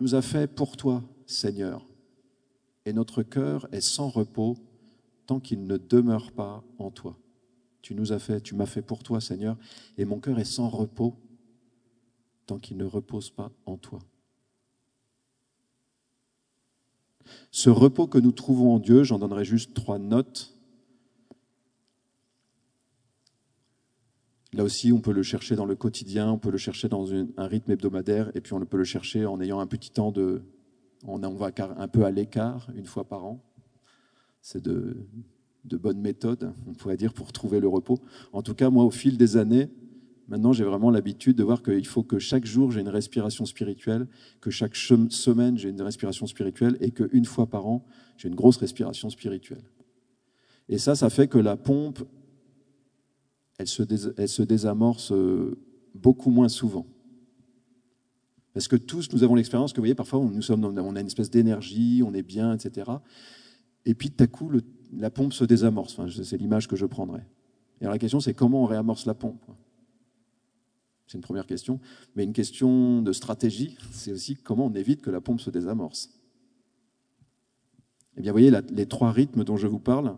nous 0.00 0.14
a 0.14 0.20
fait 0.20 0.46
pour 0.46 0.76
toi, 0.76 1.02
Seigneur, 1.24 1.88
et 2.84 2.92
notre 2.92 3.22
cœur 3.22 3.66
est 3.72 3.80
sans 3.80 4.10
repos 4.10 4.58
tant 5.24 5.40
qu'il 5.40 5.66
ne 5.66 5.78
demeure 5.78 6.30
pas 6.30 6.62
en 6.76 6.90
toi. 6.90 7.18
Tu 7.80 7.94
nous 7.94 8.12
as 8.12 8.18
fait, 8.18 8.42
tu 8.42 8.54
m'as 8.54 8.66
fait 8.66 8.82
pour 8.82 9.02
toi, 9.02 9.22
Seigneur, 9.22 9.56
et 9.96 10.04
mon 10.04 10.20
cœur 10.20 10.38
est 10.38 10.44
sans 10.44 10.68
repos 10.68 11.16
tant 12.44 12.58
qu'il 12.58 12.76
ne 12.76 12.84
repose 12.84 13.30
pas 13.30 13.50
en 13.64 13.78
toi. 13.78 14.00
Ce 17.50 17.70
repos 17.70 18.06
que 18.06 18.18
nous 18.18 18.32
trouvons 18.32 18.74
en 18.74 18.78
Dieu, 18.78 19.04
j'en 19.04 19.18
donnerai 19.18 19.44
juste 19.44 19.74
trois 19.74 19.98
notes. 19.98 20.54
Là 24.52 24.62
aussi, 24.62 24.92
on 24.92 25.00
peut 25.00 25.12
le 25.12 25.22
chercher 25.22 25.56
dans 25.56 25.66
le 25.66 25.74
quotidien, 25.74 26.30
on 26.30 26.38
peut 26.38 26.50
le 26.50 26.58
chercher 26.58 26.88
dans 26.88 27.12
un 27.12 27.46
rythme 27.46 27.72
hebdomadaire, 27.72 28.30
et 28.36 28.40
puis 28.40 28.52
on 28.52 28.64
peut 28.64 28.76
le 28.76 28.84
chercher 28.84 29.26
en 29.26 29.40
ayant 29.40 29.60
un 29.60 29.66
petit 29.66 29.90
temps 29.90 30.12
de... 30.12 30.42
On 31.06 31.18
va 31.18 31.50
un 31.76 31.88
peu 31.88 32.04
à 32.04 32.10
l'écart, 32.10 32.70
une 32.76 32.86
fois 32.86 33.04
par 33.04 33.24
an. 33.24 33.42
c'est 34.40 34.62
de, 34.62 34.96
de 35.64 35.76
bonnes 35.76 36.00
méthodes, 36.00 36.52
on 36.66 36.72
pourrait 36.72 36.96
dire, 36.96 37.12
pour 37.12 37.32
trouver 37.32 37.60
le 37.60 37.68
repos. 37.68 37.98
En 38.32 38.42
tout 38.42 38.54
cas, 38.54 38.70
moi, 38.70 38.84
au 38.84 38.90
fil 38.90 39.16
des 39.16 39.36
années, 39.36 39.70
maintenant, 40.28 40.52
j'ai 40.52 40.64
vraiment 40.64 40.90
l'habitude 40.90 41.36
de 41.36 41.42
voir 41.42 41.62
qu'il 41.62 41.86
faut 41.86 42.02
que 42.02 42.18
chaque 42.18 42.44
jour, 42.44 42.70
j'ai 42.70 42.80
une 42.80 42.88
respiration 42.88 43.44
spirituelle, 43.44 44.06
que 44.40 44.50
chaque 44.50 44.76
semaine, 44.76 45.58
j'ai 45.58 45.68
une 45.68 45.82
respiration 45.82 46.26
spirituelle, 46.26 46.76
et 46.80 46.90
qu'une 46.90 47.24
fois 47.24 47.46
par 47.46 47.66
an, 47.66 47.84
j'ai 48.16 48.28
une 48.28 48.34
grosse 48.34 48.56
respiration 48.56 49.10
spirituelle. 49.10 49.64
Et 50.68 50.78
ça, 50.78 50.94
ça 50.94 51.10
fait 51.10 51.28
que 51.28 51.38
la 51.38 51.56
pompe, 51.56 52.00
elle 53.58 53.68
se, 53.68 54.42
désamorce 54.42 55.12
euh, 55.12 55.58
beaucoup 55.94 56.30
moins 56.30 56.48
souvent. 56.48 56.86
Parce 58.52 58.68
que 58.68 58.76
tous, 58.76 59.12
nous 59.12 59.24
avons 59.24 59.34
l'expérience 59.34 59.72
que, 59.72 59.78
vous 59.78 59.82
voyez, 59.82 59.94
parfois, 59.94 60.20
nous 60.20 60.42
sommes 60.42 60.64
on 60.64 60.96
a 60.96 61.00
une 61.00 61.06
espèce 61.06 61.30
d'énergie, 61.30 62.02
on 62.06 62.14
est 62.14 62.22
bien, 62.22 62.54
etc. 62.54 62.90
Et 63.84 63.94
puis, 63.94 64.10
tout 64.10 64.22
à 64.22 64.26
coup, 64.26 64.50
la 64.96 65.10
pompe 65.10 65.32
se 65.32 65.44
désamorce. 65.44 66.00
C'est 66.22 66.36
l'image 66.36 66.68
que 66.68 66.76
je 66.76 66.86
prendrais. 66.86 67.26
Et 67.80 67.84
alors, 67.84 67.94
la 67.94 67.98
question, 67.98 68.20
c'est 68.20 68.32
comment 68.32 68.62
on 68.62 68.66
réamorce 68.66 69.06
la 69.06 69.14
pompe 69.14 69.44
C'est 71.06 71.18
une 71.18 71.22
première 71.22 71.46
question. 71.46 71.80
Mais 72.16 72.24
une 72.24 72.32
question 72.32 73.02
de 73.02 73.12
stratégie, 73.12 73.76
c'est 73.92 74.12
aussi 74.12 74.36
comment 74.36 74.66
on 74.66 74.74
évite 74.74 75.02
que 75.02 75.10
la 75.10 75.20
pompe 75.20 75.40
se 75.40 75.50
désamorce. 75.50 76.10
Eh 78.16 78.22
bien, 78.22 78.32
vous 78.32 78.38
voyez, 78.38 78.52
les 78.70 78.86
trois 78.86 79.12
rythmes 79.12 79.44
dont 79.44 79.56
je 79.56 79.66
vous 79.66 79.80
parle, 79.80 80.16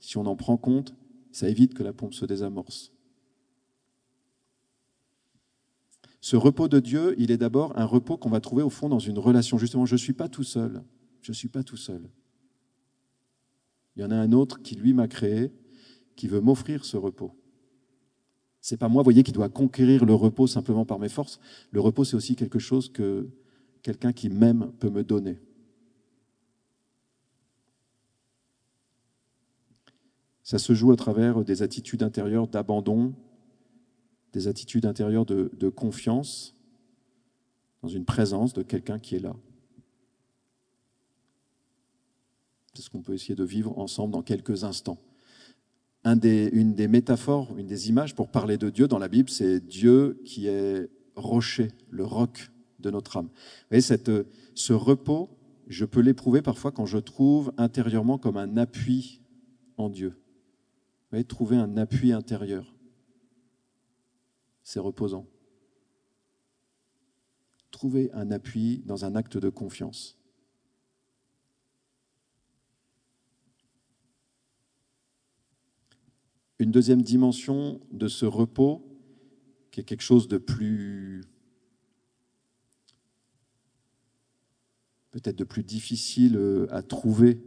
si 0.00 0.16
on 0.16 0.26
en 0.26 0.36
prend 0.36 0.56
compte, 0.56 0.94
ça 1.32 1.48
évite 1.48 1.74
que 1.74 1.82
la 1.82 1.92
pompe 1.92 2.14
se 2.14 2.24
désamorce. 2.24 2.92
Ce 6.20 6.34
repos 6.34 6.66
de 6.66 6.80
Dieu, 6.80 7.14
il 7.18 7.30
est 7.30 7.36
d'abord 7.36 7.78
un 7.78 7.84
repos 7.84 8.16
qu'on 8.16 8.30
va 8.30 8.40
trouver 8.40 8.62
au 8.62 8.70
fond 8.70 8.88
dans 8.88 8.98
une 8.98 9.18
relation. 9.18 9.58
Justement, 9.58 9.86
je 9.86 9.94
ne 9.94 9.98
suis 9.98 10.12
pas 10.12 10.28
tout 10.28 10.42
seul. 10.42 10.82
Je 11.20 11.30
ne 11.30 11.34
suis 11.34 11.48
pas 11.48 11.62
tout 11.62 11.76
seul. 11.76 12.08
Il 13.94 14.02
y 14.02 14.04
en 14.04 14.10
a 14.10 14.16
un 14.16 14.32
autre 14.32 14.60
qui, 14.62 14.74
lui, 14.74 14.92
m'a 14.92 15.08
créé, 15.08 15.52
qui 16.16 16.26
veut 16.26 16.40
m'offrir 16.40 16.84
ce 16.84 16.96
repos. 16.96 17.32
C'est 18.68 18.76
pas 18.76 18.88
moi, 18.88 19.04
voyez, 19.04 19.22
qui 19.22 19.30
doit 19.30 19.48
conquérir 19.48 20.04
le 20.04 20.12
repos 20.12 20.48
simplement 20.48 20.84
par 20.84 20.98
mes 20.98 21.08
forces. 21.08 21.38
Le 21.70 21.80
repos, 21.80 22.02
c'est 22.02 22.16
aussi 22.16 22.34
quelque 22.34 22.58
chose 22.58 22.88
que 22.88 23.28
quelqu'un 23.80 24.12
qui 24.12 24.28
m'aime 24.28 24.72
peut 24.80 24.90
me 24.90 25.04
donner. 25.04 25.38
Ça 30.42 30.58
se 30.58 30.74
joue 30.74 30.90
à 30.90 30.96
travers 30.96 31.44
des 31.44 31.62
attitudes 31.62 32.02
intérieures 32.02 32.48
d'abandon, 32.48 33.14
des 34.32 34.48
attitudes 34.48 34.84
intérieures 34.84 35.26
de, 35.26 35.68
confiance 35.68 36.56
dans 37.82 37.88
une 37.88 38.04
présence 38.04 38.52
de 38.52 38.64
quelqu'un 38.64 38.98
qui 38.98 39.14
est 39.14 39.20
là. 39.20 39.36
C'est 42.74 42.82
ce 42.82 42.90
qu'on 42.90 43.02
peut 43.02 43.14
essayer 43.14 43.36
de 43.36 43.44
vivre 43.44 43.78
ensemble 43.78 44.12
dans 44.12 44.22
quelques 44.22 44.64
instants. 44.64 44.98
Une 46.06 46.74
des 46.74 46.88
métaphores, 46.88 47.58
une 47.58 47.66
des 47.66 47.88
images 47.88 48.14
pour 48.14 48.30
parler 48.30 48.58
de 48.58 48.70
Dieu 48.70 48.86
dans 48.86 48.98
la 48.98 49.08
Bible, 49.08 49.28
c'est 49.28 49.60
Dieu 49.60 50.20
qui 50.24 50.46
est 50.46 50.88
rocher, 51.16 51.68
le 51.90 52.04
roc 52.04 52.50
de 52.78 52.90
notre 52.90 53.16
âme. 53.16 53.26
Vous 53.26 53.66
voyez, 53.70 53.82
cette, 53.82 54.10
ce 54.54 54.72
repos, 54.72 55.28
je 55.66 55.84
peux 55.84 56.00
l'éprouver 56.00 56.42
parfois 56.42 56.70
quand 56.70 56.86
je 56.86 56.98
trouve 56.98 57.52
intérieurement 57.58 58.18
comme 58.18 58.36
un 58.36 58.56
appui 58.56 59.20
en 59.76 59.88
Dieu. 59.90 60.10
Vous 60.10 61.10
voyez, 61.10 61.24
trouver 61.24 61.56
un 61.56 61.76
appui 61.76 62.12
intérieur 62.12 62.76
c'est 64.66 64.80
reposant. 64.80 65.28
Trouver 67.70 68.10
un 68.12 68.32
appui 68.32 68.82
dans 68.84 69.04
un 69.04 69.14
acte 69.14 69.38
de 69.38 69.48
confiance. 69.48 70.18
Une 76.58 76.70
deuxième 76.70 77.02
dimension 77.02 77.80
de 77.92 78.08
ce 78.08 78.24
repos, 78.24 78.82
qui 79.70 79.80
est 79.80 79.84
quelque 79.84 80.02
chose 80.02 80.28
de 80.28 80.38
plus 80.38 81.22
peut-être 85.10 85.36
de 85.36 85.44
plus 85.44 85.64
difficile 85.64 86.36
euh, 86.36 86.66
à 86.70 86.82
trouver 86.82 87.40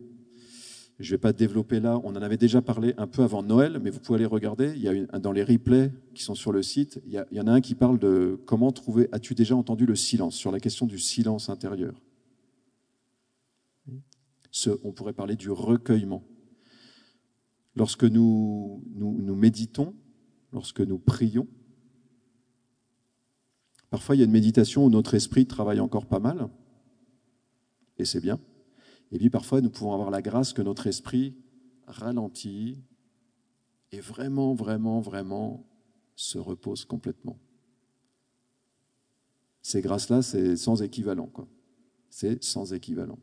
je 1.00 1.06
ne 1.06 1.12
vais 1.12 1.22
pas 1.22 1.34
développer 1.34 1.80
là. 1.80 2.00
On 2.04 2.10
en 2.10 2.22
avait 2.22 2.38
déjà 2.38 2.62
parlé 2.62 2.94
un 2.98 3.08
peu 3.08 3.24
avant 3.24 3.42
Noël, 3.42 3.80
mais 3.82 3.90
vous 3.90 4.00
pouvez 4.00 4.18
aller 4.18 4.26
regarder. 4.26 4.74
Il 4.76 4.82
y 4.82 4.90
a 4.90 5.20
dans 5.20 5.32
les 5.32 5.44
replays 5.44 5.92
qui 6.14 6.24
sont 6.24 6.36
sur 6.36 6.52
le 6.52 6.62
site, 6.62 7.02
il 7.06 7.26
y, 7.32 7.40
en 7.40 7.48
a 7.48 7.52
un 7.52 7.62
qui 7.62 7.74
parle 7.74 8.00
de 8.00 8.38
comment 8.46 8.72
trouver. 8.72 9.08
As-tu 9.14 9.34
déjà 9.34 9.56
entendu 9.56 9.86
le 9.86 9.96
silence 9.96 10.36
sur 10.36 10.52
la 10.52 10.60
question 10.60 10.86
du 10.86 11.00
silence 11.00 11.50
intérieur? 11.50 11.94
On 14.84 14.92
pourrait 14.92 15.14
parler 15.14 15.36
du 15.36 15.50
recueillement. 15.50 16.24
Lorsque 17.76 18.04
nous, 18.04 18.84
méditons, 19.36 19.96
lorsque 20.52 20.82
nous 20.82 21.00
prions, 21.00 21.48
parfois 23.90 24.16
il 24.16 24.20
y 24.20 24.22
a 24.22 24.26
une 24.26 24.32
méditation 24.32 24.86
où 24.86 24.90
notre 24.90 25.14
esprit 25.14 25.46
travaille 25.46 25.80
encore 25.80 26.06
pas 26.06 26.20
mal, 26.20 26.50
et 27.98 28.06
c'est 28.06 28.22
bien. 28.22 28.40
Et 29.12 29.18
puis 29.18 29.30
parfois, 29.30 29.62
nous 29.62 29.70
pouvons 29.70 29.94
avoir 29.94 30.10
la 30.12 30.22
grâce 30.22 30.54
que 30.54 30.62
notre 30.62 30.88
esprit 30.88 31.36
ralentit 31.88 32.84
et 33.92 34.00
vraiment, 34.00 34.54
vraiment, 34.54 35.00
vraiment 35.00 35.66
se 36.16 36.38
repose 36.38 36.86
complètement. 36.86 37.40
Ces 39.62 39.82
grâces-là, 39.82 40.22
c'est 40.22 40.56
sans 40.56 40.82
équivalent. 40.82 41.32
C'est 42.10 42.44
sans 42.44 42.74
équivalent. 42.74 43.20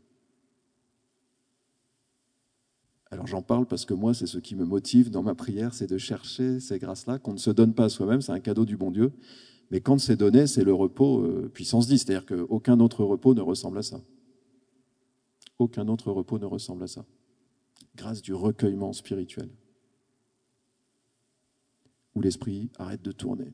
Alors 3.11 3.27
j'en 3.27 3.43
parle 3.43 3.67
parce 3.67 3.85
que 3.85 3.95
moi, 3.95 4.15
c'est 4.15 4.27
ce 4.27 4.39
qui 4.39 4.57
me 4.57 4.65
motive 4.65 5.11
dans 5.11 5.23
ma 5.23 5.35
prière, 5.35 5.75
c'est 5.75 5.87
de 5.87 5.99
chercher 5.99 6.61
ces 6.61 6.79
grâces-là 6.79 7.19
qu'on 7.19 7.33
ne 7.33 7.39
se 7.39 7.51
donne 7.51 7.73
pas 7.73 7.85
à 7.85 7.89
soi-même, 7.89 8.21
c'est 8.21 8.33
un 8.33 8.41
cadeau 8.41 8.65
du 8.65 8.77
bon 8.77 8.91
Dieu. 8.91 9.13
Mais 9.71 9.81
quand 9.81 9.99
c'est 9.99 10.17
donné, 10.17 10.47
c'est 10.47 10.65
le 10.65 10.73
repos 10.73 11.23
euh, 11.23 11.51
puissance 11.53 11.87
10, 11.87 11.99
c'est-à-dire 11.99 12.27
qu'aucun 12.27 12.79
autre 12.81 13.05
repos 13.05 13.35
ne 13.35 13.41
ressemble 13.41 13.79
à 13.79 13.83
ça. 13.83 14.01
Aucun 15.59 15.89
autre 15.89 16.13
repos 16.13 16.39
ne 16.39 16.45
ressemble 16.45 16.85
à 16.85 16.87
ça. 16.87 17.05
Grâce 17.97 18.23
du 18.23 18.35
recueillement 18.35 18.93
spirituel, 18.93 19.49
où 22.15 22.21
l'esprit 22.21 22.71
arrête 22.79 23.03
de 23.03 23.13
tourner. 23.13 23.53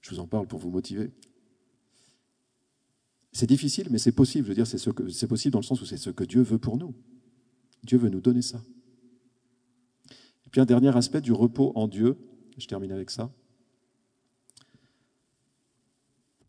Je 0.00 0.10
vous 0.10 0.20
en 0.20 0.26
parle 0.26 0.46
pour 0.46 0.58
vous 0.58 0.70
motiver. 0.70 1.12
C'est 3.32 3.46
difficile, 3.46 3.88
mais 3.90 3.98
c'est 3.98 4.12
possible. 4.12 4.44
Je 4.44 4.50
veux 4.50 4.54
dire, 4.54 4.66
c'est, 4.66 4.78
ce 4.78 4.90
c'est 5.10 5.28
possible 5.28 5.52
dans 5.52 5.60
le 5.60 5.64
sens 5.64 5.80
où 5.80 5.86
c'est 5.86 5.96
ce 5.96 6.10
que 6.10 6.24
Dieu 6.24 6.42
veut 6.42 6.58
pour 6.58 6.76
nous. 6.76 6.94
Dieu 7.84 7.98
veut 7.98 8.08
nous 8.08 8.20
donner 8.20 8.42
ça. 8.42 8.62
Et 10.46 10.50
puis 10.50 10.60
un 10.60 10.66
dernier 10.66 10.94
aspect 10.96 11.20
du 11.20 11.32
repos 11.32 11.72
en 11.74 11.88
Dieu, 11.88 12.18
je 12.58 12.66
termine 12.66 12.92
avec 12.92 13.10
ça, 13.10 13.32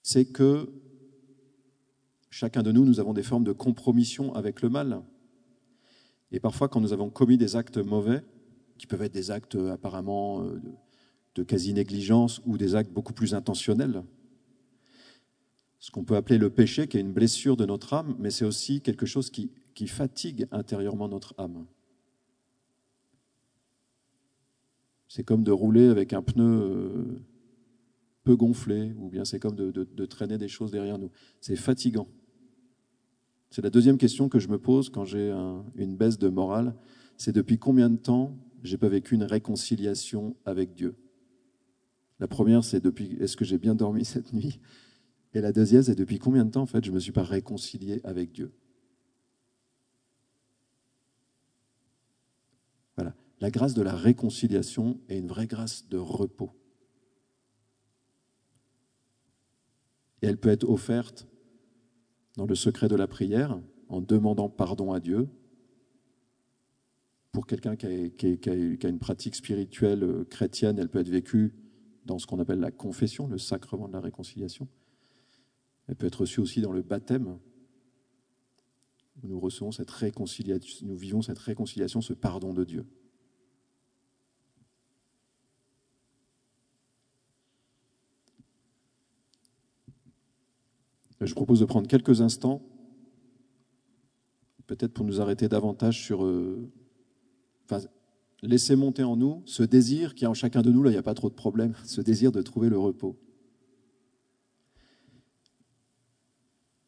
c'est 0.02 0.26
que 0.26 0.70
Chacun 2.34 2.64
de 2.64 2.72
nous, 2.72 2.86
nous 2.86 3.02
avons 3.02 3.12
des 3.14 3.24
formes 3.24 3.44
de 3.44 3.52
compromission 3.52 4.34
avec 4.34 4.62
le 4.62 4.70
mal. 4.70 5.02
Et 6.32 6.40
parfois, 6.40 6.70
quand 6.70 6.80
nous 6.80 6.94
avons 6.94 7.10
commis 7.10 7.38
des 7.38 7.58
actes 7.58 7.78
mauvais, 7.78 8.24
qui 8.78 8.88
peuvent 8.88 9.02
être 9.02 9.14
des 9.14 9.32
actes 9.32 9.58
apparemment 9.70 10.42
euh, 10.42 10.62
de 11.36 11.44
quasi-négligence 11.44 12.42
ou 12.46 12.58
des 12.58 12.74
actes 12.74 12.92
beaucoup 12.92 13.12
plus 13.12 13.36
intentionnels, 13.36 14.02
ce 15.82 15.92
qu'on 15.92 16.06
peut 16.06 16.16
appeler 16.16 16.38
le 16.38 16.50
péché, 16.50 16.88
qui 16.88 16.98
est 16.98 17.02
une 17.02 17.12
blessure 17.12 17.58
de 17.58 17.66
notre 17.66 17.94
âme, 17.94 18.16
mais 18.20 18.32
c'est 18.32 18.46
aussi 18.46 18.80
quelque 18.80 19.06
chose 19.06 19.30
qui, 19.30 19.52
fatigue 19.88 20.48
intérieurement 20.52 21.10
notre 21.10 21.34
âme. 21.40 21.66
C'est 25.08 25.24
comme 25.24 25.44
de 25.44 25.52
rouler 25.52 25.88
avec 25.88 26.14
un 26.14 26.22
pneu 26.22 26.44
euh, 26.44 27.20
peu 28.24 28.36
gonflé, 28.36 28.94
ou 29.00 29.10
bien 29.10 29.26
c'est 29.26 29.40
comme 29.40 29.56
de 29.56 30.06
traîner 30.06 30.38
des 30.38 30.48
choses 30.48 30.70
derrière 30.70 31.00
nous. 31.00 31.10
C'est 31.42 31.56
fatigant. 31.56 32.08
C'est 33.52 33.62
la 33.62 33.70
deuxième 33.70 33.98
question 33.98 34.30
que 34.30 34.40
je 34.40 34.48
me 34.48 34.58
pose 34.58 34.90
quand 34.90 35.04
j'ai 35.04 35.30
une 35.76 35.98
baisse 35.98 36.18
de 36.18 36.30
morale. 36.30 36.74
C'est 37.18 37.34
depuis 37.34 37.58
combien 37.58 37.90
de 37.90 37.98
temps 37.98 38.34
j'ai 38.64 38.78
pas 38.78 38.88
vécu 38.88 39.16
une 39.16 39.24
réconciliation 39.24 40.38
avec 40.46 40.74
Dieu? 40.74 40.96
La 42.20 42.28
première, 42.28 42.64
c'est 42.64 42.80
depuis 42.80 43.18
est-ce 43.20 43.36
que 43.36 43.44
j'ai 43.44 43.58
bien 43.58 43.76
dormi 43.76 44.06
cette 44.06 44.32
nuit? 44.32 44.60
Et 45.34 45.42
la 45.42 45.52
deuxième, 45.52 45.84
c'est 45.84 45.96
depuis 45.96 46.20
combien 46.20 46.46
de 46.46 46.52
temps 46.52 46.64
en 46.64 46.66
fait 46.66 46.84
je 46.84 46.92
me 46.92 47.00
suis 47.00 47.12
pas 47.12 47.24
réconcilié 47.24 48.02
avec 48.04 48.32
Dieu? 48.32 48.52
Voilà, 52.98 53.16
la 53.40 53.50
grâce 53.50 53.74
de 53.74 53.82
la 53.82 53.96
réconciliation 53.96 55.00
est 55.08 55.18
une 55.18 55.28
vraie 55.28 55.48
grâce 55.48 55.88
de 55.88 55.98
repos. 55.98 56.52
Et 60.22 60.28
elle 60.28 60.38
peut 60.38 60.50
être 60.50 60.70
offerte 60.70 61.28
dans 62.36 62.46
le 62.46 62.56
secret 62.56 62.88
de 62.88 62.96
la 62.96 63.08
prière, 63.08 63.60
en 63.88 64.02
demandant 64.02 64.50
pardon 64.50 64.94
à 64.94 65.00
Dieu. 65.00 65.30
Pour 67.32 67.48
quelqu'un 67.48 67.76
qui, 67.76 67.86
a, 67.86 68.88
une 68.90 69.00
pratique 69.00 69.36
spirituelle 69.36 70.04
euh, 70.04 70.26
chrétienne, 70.26 70.78
elle 70.80 70.90
peut 70.90 71.00
être 71.00 71.10
vécue 71.10 71.54
dans 72.06 72.20
ce 72.20 72.28
qu'on 72.28 72.40
appelle 72.40 72.60
la 72.60 72.72
confession, 72.72 73.28
le 73.28 73.38
sacrement 73.38 73.88
de 73.88 73.94
la 73.94 74.02
réconciliation. 74.02 74.68
Elle 75.88 75.96
peut 75.96 76.08
être 76.08 76.22
reçue 76.22 76.40
aussi 76.40 76.62
dans 76.62 76.72
le 76.72 76.82
baptême, 76.82 77.38
où 79.24 79.28
nous 79.28 79.40
recevons 79.40 79.72
cette 79.72 79.92
réconciliation, 79.92 80.86
nous 80.88 80.96
vivons 80.96 81.22
cette 81.22 81.40
réconciliation, 81.40 82.02
ce 82.02 82.14
pardon 82.14 82.54
de 82.54 82.64
Dieu. 82.64 82.86
Je 91.20 91.34
propose 91.36 91.60
de 91.60 91.66
prendre 91.66 91.88
quelques 91.88 92.22
instants, 92.22 92.64
peut-être 94.66 94.94
pour 94.94 95.06
nous 95.06 95.22
arrêter 95.22 95.48
davantage 95.48 96.04
sur... 96.04 96.26
Euh, 96.26 96.72
laisser 98.42 98.76
monter 98.76 99.04
en 99.04 99.16
nous 99.16 99.44
ce 99.46 99.64
désir 99.64 100.16
qui 100.16 100.26
est 100.26 100.28
en 100.28 100.34
chacun 100.34 100.62
de 100.62 100.72
nous, 100.72 100.84
là 100.84 100.90
il 100.90 100.94
n'y 100.94 101.00
a 101.00 101.04
pas 101.04 101.14
trop 101.14 101.30
de 101.30 101.36
problème, 101.36 101.74
ce 101.86 102.02
désir 102.02 102.32
de 102.32 102.42
trouver 102.42 102.70
le 102.70 102.78
repos. 102.78 103.18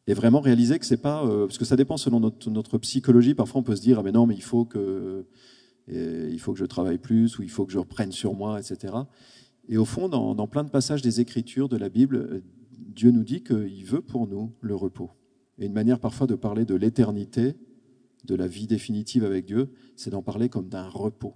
Et 0.06 0.14
vraiment 0.14 0.40
réaliser 0.40 0.78
que 0.78 0.86
c'est 0.86 0.98
pas... 0.98 1.24
Euh, 1.24 1.46
parce 1.46 1.58
que 1.58 1.64
ça 1.64 1.76
dépend 1.76 1.96
selon 1.96 2.20
notre, 2.20 2.78
psychologie, 2.78 3.34
parfois 3.34 3.60
on 3.60 3.64
peut 3.64 3.76
se 3.76 3.80
dire, 3.80 3.98
ah 3.98 4.02
mais 4.02 4.12
non, 4.12 4.26
mais 4.26 4.34
il 4.34 4.42
faut 4.42 4.64
que, 4.64 5.24
il 5.88 6.38
faut 6.38 6.52
que 6.52 6.58
je 6.58 6.64
travaille 6.64 6.98
plus, 6.98 7.38
ou 7.38 7.42
il 7.42 7.50
faut 7.50 7.64
que 7.64 7.72
je 7.72 7.78
reprenne 7.78 8.12
sur 8.12 8.34
moi, 8.34 8.60
etc. 8.60 8.94
Et 9.68 9.76
au 9.78 9.84
fond, 9.84 10.08
dans, 10.08 10.34
dans 10.34 10.46
plein 10.46 10.64
de 10.64 10.70
passages 10.70 11.02
des 11.02 11.20
Écritures, 11.20 11.68
de 11.68 11.76
la 11.76 11.88
Bible, 11.88 12.42
Dieu 12.94 13.10
nous 13.10 13.24
dit 13.24 13.42
qu'il 13.42 13.84
veut 13.84 14.02
pour 14.02 14.26
nous 14.26 14.52
le 14.60 14.74
repos. 14.74 15.10
Et 15.58 15.66
une 15.66 15.72
manière 15.72 16.00
parfois 16.00 16.26
de 16.26 16.34
parler 16.34 16.64
de 16.64 16.74
l'éternité, 16.74 17.54
de 18.24 18.34
la 18.34 18.46
vie 18.46 18.66
définitive 18.66 19.24
avec 19.24 19.44
Dieu, 19.44 19.70
c'est 19.96 20.10
d'en 20.10 20.22
parler 20.22 20.48
comme 20.48 20.68
d'un 20.68 20.88
repos. 20.88 21.34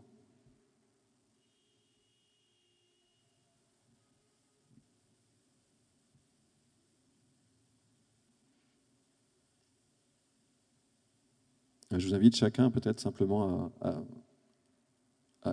Je 11.99 12.07
vous 12.07 12.15
invite 12.15 12.37
chacun 12.37 12.71
peut-être 12.71 13.01
simplement 13.01 13.73
à, 13.81 14.05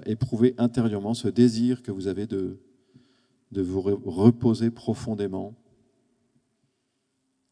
éprouver 0.05 0.53
intérieurement 0.57 1.13
ce 1.13 1.27
désir 1.27 1.81
que 1.81 1.91
vous 1.91 2.07
avez 2.07 2.27
de, 2.27 2.59
de 3.51 3.61
vous 3.61 3.81
reposer 3.81 4.69
profondément 4.69 5.55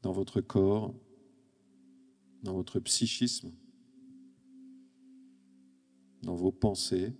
dans 0.01 0.11
votre 0.11 0.41
corps, 0.41 0.93
dans 2.43 2.53
votre 2.53 2.79
psychisme, 2.81 3.51
dans 6.21 6.35
vos 6.35 6.51
pensées, 6.51 7.13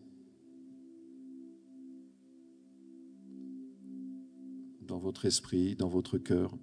dans 4.82 5.00
votre 5.00 5.26
esprit, 5.26 5.76
dans 5.76 5.90
votre 5.90 6.18
cœur. 6.18 6.56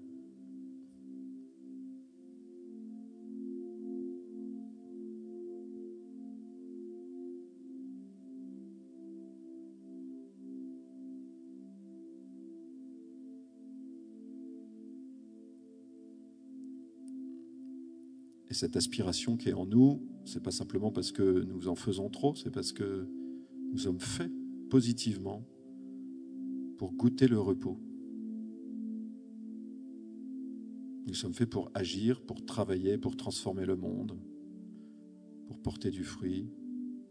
Cette 18.61 18.77
aspiration 18.77 19.39
qui 19.39 19.49
est 19.49 19.55
en 19.55 19.65
nous, 19.65 20.07
c'est 20.27 20.43
pas 20.43 20.51
simplement 20.51 20.93
parce 20.93 21.13
que 21.13 21.45
nous 21.45 21.69
en 21.69 21.75
faisons 21.75 22.11
trop, 22.11 22.35
c'est 22.35 22.51
parce 22.51 22.73
que 22.73 23.09
nous 23.73 23.79
sommes 23.79 24.01
faits 24.01 24.31
positivement 24.69 25.47
pour 26.77 26.93
goûter 26.93 27.27
le 27.27 27.41
repos. 27.41 27.81
Nous 31.07 31.15
sommes 31.15 31.33
faits 31.33 31.49
pour 31.49 31.71
agir, 31.73 32.21
pour 32.21 32.45
travailler, 32.45 32.99
pour 32.99 33.17
transformer 33.17 33.65
le 33.65 33.77
monde, 33.77 34.21
pour 35.47 35.59
porter 35.63 35.91
du 35.91 36.05
fruit, 36.05 36.51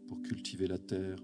pour 0.06 0.22
cultiver 0.22 0.68
la 0.68 0.78
terre. 0.78 1.18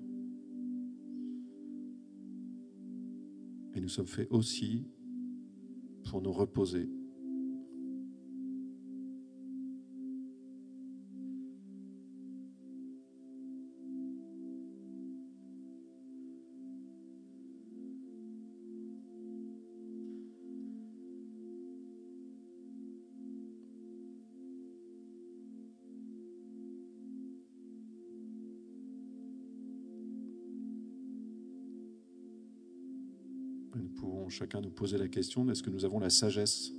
Et 3.75 3.81
nous 3.81 3.89
sommes 3.89 4.09
faits 4.09 4.27
aussi 4.33 4.89
pour 6.03 6.21
nous 6.21 6.33
reposer 6.33 6.91
chacun 34.29 34.61
nous 34.61 34.71
poser 34.71 34.99
la 34.99 35.09
question, 35.09 35.49
est-ce 35.51 35.63
que 35.63 35.71
nous 35.71 35.85
avons 35.85 35.99
la 35.99 36.11
sagesse 36.11 36.73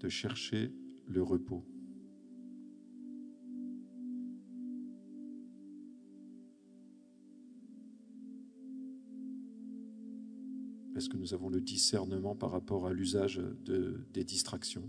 de 0.00 0.08
chercher 0.08 0.72
le 1.06 1.22
repos? 1.22 1.64
Est-ce 10.96 11.10
que 11.10 11.18
nous 11.18 11.34
avons 11.34 11.50
le 11.50 11.60
discernement 11.60 12.34
par 12.34 12.50
rapport 12.50 12.86
à 12.86 12.92
l'usage 12.92 13.42
de, 13.64 14.06
des 14.14 14.24
distractions? 14.24 14.88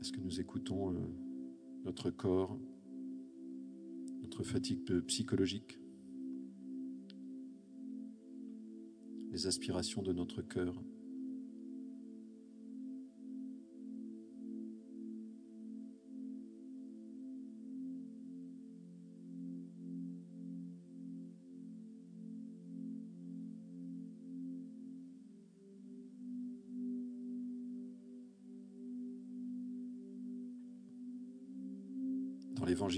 Est-ce 0.00 0.10
que 0.10 0.18
nous 0.18 0.40
écoutons 0.40 0.92
euh, 0.92 1.21
notre 1.84 2.10
corps 2.10 2.58
notre 4.32 4.44
fatigue 4.44 5.00
psychologique, 5.02 5.78
les 9.30 9.46
aspirations 9.46 10.00
de 10.00 10.12
notre 10.12 10.40
cœur. 10.40 10.74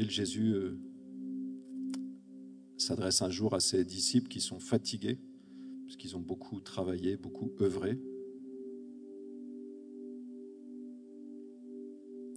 Jésus 0.03 0.55
euh, 0.55 0.77
s'adresse 2.77 3.23
un 3.23 3.31
jour 3.31 3.55
à 3.55 3.61
ses 3.61 3.85
disciples 3.85 4.29
qui 4.29 4.41
sont 4.41 4.59
fatigués, 4.59 5.19
puisqu'ils 5.85 6.17
ont 6.17 6.21
beaucoup 6.21 6.61
travaillé, 6.61 7.17
beaucoup 7.17 7.53
œuvré. 7.61 8.01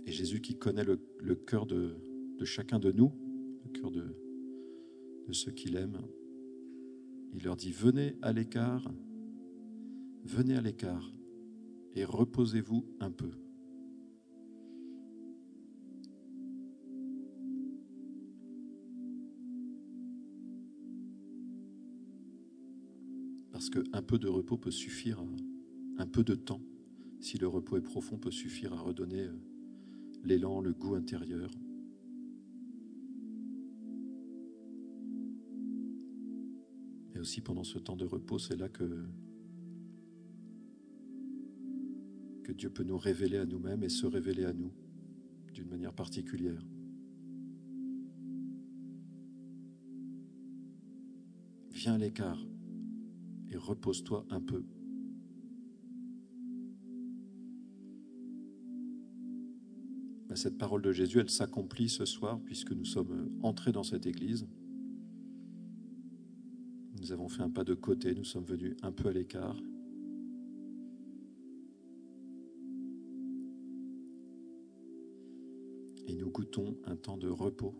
Et 0.05 0.11
Jésus 0.11 0.41
qui 0.41 0.57
connaît 0.57 0.85
le, 0.85 1.35
cœur 1.35 1.65
de, 1.65 1.95
chacun 2.43 2.79
de 2.79 2.91
nous, 2.91 3.11
le 3.65 3.71
cœur 3.71 3.91
de 3.91 4.15
ceux 5.31 5.51
qu'il 5.51 5.75
aime, 5.75 5.99
il 7.33 7.43
leur 7.43 7.55
dit, 7.55 7.71
venez 7.71 8.15
à 8.21 8.31
l'écart, 8.31 8.89
venez 10.23 10.55
à 10.55 10.61
l'écart 10.61 11.13
et 11.95 12.05
reposez-vous 12.05 12.85
un 12.99 13.11
peu. 13.11 13.31
Parce 23.57 23.71
qu'un 23.71 24.03
peu 24.03 24.19
de 24.19 24.27
repos 24.27 24.55
peut 24.55 24.69
suffire, 24.69 25.19
un 25.97 26.05
peu 26.05 26.23
de 26.23 26.35
temps, 26.35 26.61
si 27.19 27.39
le 27.39 27.47
repos 27.47 27.77
est 27.77 27.81
profond, 27.81 28.19
peut 28.19 28.29
suffire 28.29 28.71
à 28.71 28.79
redonner 28.79 29.23
euh, 29.23 29.35
l'élan, 30.23 30.61
le 30.61 30.73
goût 30.73 30.93
intérieur. 30.93 31.49
Et 37.15 37.19
aussi 37.19 37.41
pendant 37.41 37.63
ce 37.63 37.79
temps 37.79 37.95
de 37.95 38.05
repos, 38.05 38.37
c'est 38.37 38.57
là 38.57 38.69
que, 38.69 39.07
que 42.43 42.51
Dieu 42.51 42.69
peut 42.69 42.83
nous 42.83 42.99
révéler 42.99 43.37
à 43.37 43.45
nous-mêmes 43.47 43.81
et 43.81 43.89
se 43.89 44.05
révéler 44.05 44.45
à 44.45 44.53
nous 44.53 44.71
d'une 45.55 45.67
manière 45.67 45.93
particulière. 45.93 46.63
Viens 51.71 51.95
à 51.95 51.97
l'écart 51.97 52.37
et 53.51 53.57
repose-toi 53.57 54.25
un 54.29 54.41
peu. 54.41 54.63
Ben, 60.27 60.35
cette 60.35 60.57
parole 60.57 60.81
de 60.81 60.91
Jésus, 60.91 61.19
elle 61.19 61.29
s'accomplit 61.29 61.89
ce 61.89 62.05
soir 62.05 62.39
puisque 62.43 62.71
nous 62.71 62.85
sommes 62.85 63.31
entrés 63.43 63.71
dans 63.71 63.83
cette 63.83 64.05
église. 64.05 64.47
Nous 66.99 67.11
avons 67.11 67.29
fait 67.29 67.43
un 67.43 67.49
pas 67.49 67.63
de 67.63 67.73
côté, 67.73 68.13
nous 68.13 68.25
sommes 68.25 68.43
venus 68.43 68.75
un 68.81 68.91
peu 68.91 69.07
à 69.09 69.13
l'écart. 69.13 69.55
Et 76.07 76.15
nous 76.15 76.29
goûtons 76.29 76.77
un 76.85 76.95
temps 76.95 77.17
de 77.17 77.29
repos. 77.29 77.75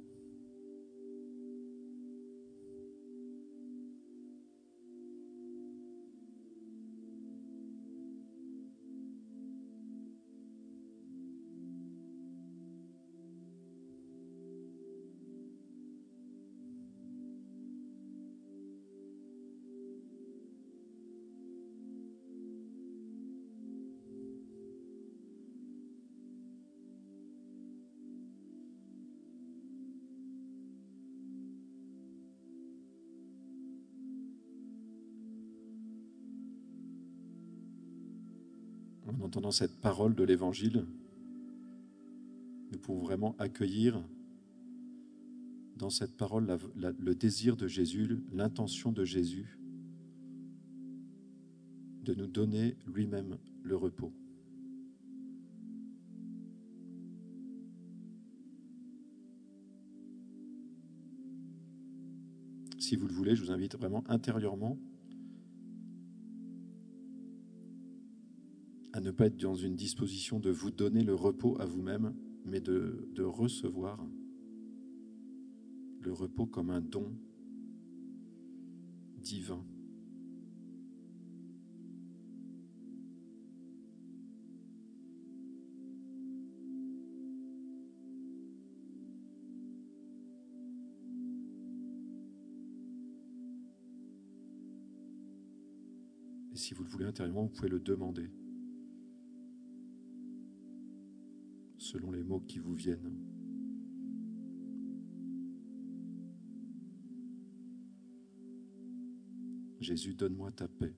En 39.20 39.26
entendant 39.26 39.52
cette 39.52 39.80
parole 39.82 40.16
de 40.16 40.24
l'Évangile, 40.24 40.86
nous 42.72 42.80
pouvons 42.80 43.02
vraiment 43.02 43.36
accueillir 43.40 44.02
dans 45.78 45.90
cette 45.90 46.18
parole 46.18 46.58
le 46.76 47.16
désir 47.16 47.56
de 47.56 47.68
Jésus, 47.68 48.20
l'intention 48.32 48.92
de 48.92 49.06
Jésus 49.06 49.60
de 52.04 52.14
nous 52.14 52.28
donner 52.28 52.78
lui-même 52.88 53.38
le 53.64 53.76
repos. 53.76 54.14
Si 62.80 62.96
vous 62.96 63.08
le 63.08 63.14
voulez, 63.14 63.36
je 63.36 63.44
vous 63.44 63.52
invite 63.52 63.76
vraiment 63.76 64.04
intérieurement 64.08 64.78
à 68.98 69.00
ne 69.00 69.12
pas 69.12 69.28
être 69.28 69.38
dans 69.38 69.54
une 69.54 69.76
disposition 69.76 70.40
de 70.40 70.50
vous 70.50 70.72
donner 70.72 71.04
le 71.04 71.14
repos 71.14 71.56
à 71.62 71.68
vous-même, 71.68 72.16
mais 72.46 72.60
de, 72.60 73.08
de 73.14 73.22
recevoir 73.22 74.04
le 76.02 76.12
repos 76.12 76.48
comme 76.48 76.72
un 76.72 76.82
don 76.82 77.16
divin. 79.20 79.64
Et 96.52 96.58
si 96.58 96.74
vous 96.74 96.84
le 96.84 96.90
voulez 96.90 97.06
intérieurement, 97.06 97.44
vous 97.44 97.50
pouvez 97.50 97.70
le 97.70 97.80
demander. 97.80 98.32
Selon 101.88 102.12
les 102.12 102.24
mots 102.24 102.42
qui 102.42 102.60
vous 102.60 102.74
viennent. 102.74 103.18
Jésus, 109.80 110.14
donne-moi 110.14 110.52
ta 110.52 110.68
paix. 110.68 110.94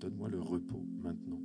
Donne-moi 0.00 0.28
le 0.28 0.40
repos 0.40 0.84
maintenant. 1.00 1.40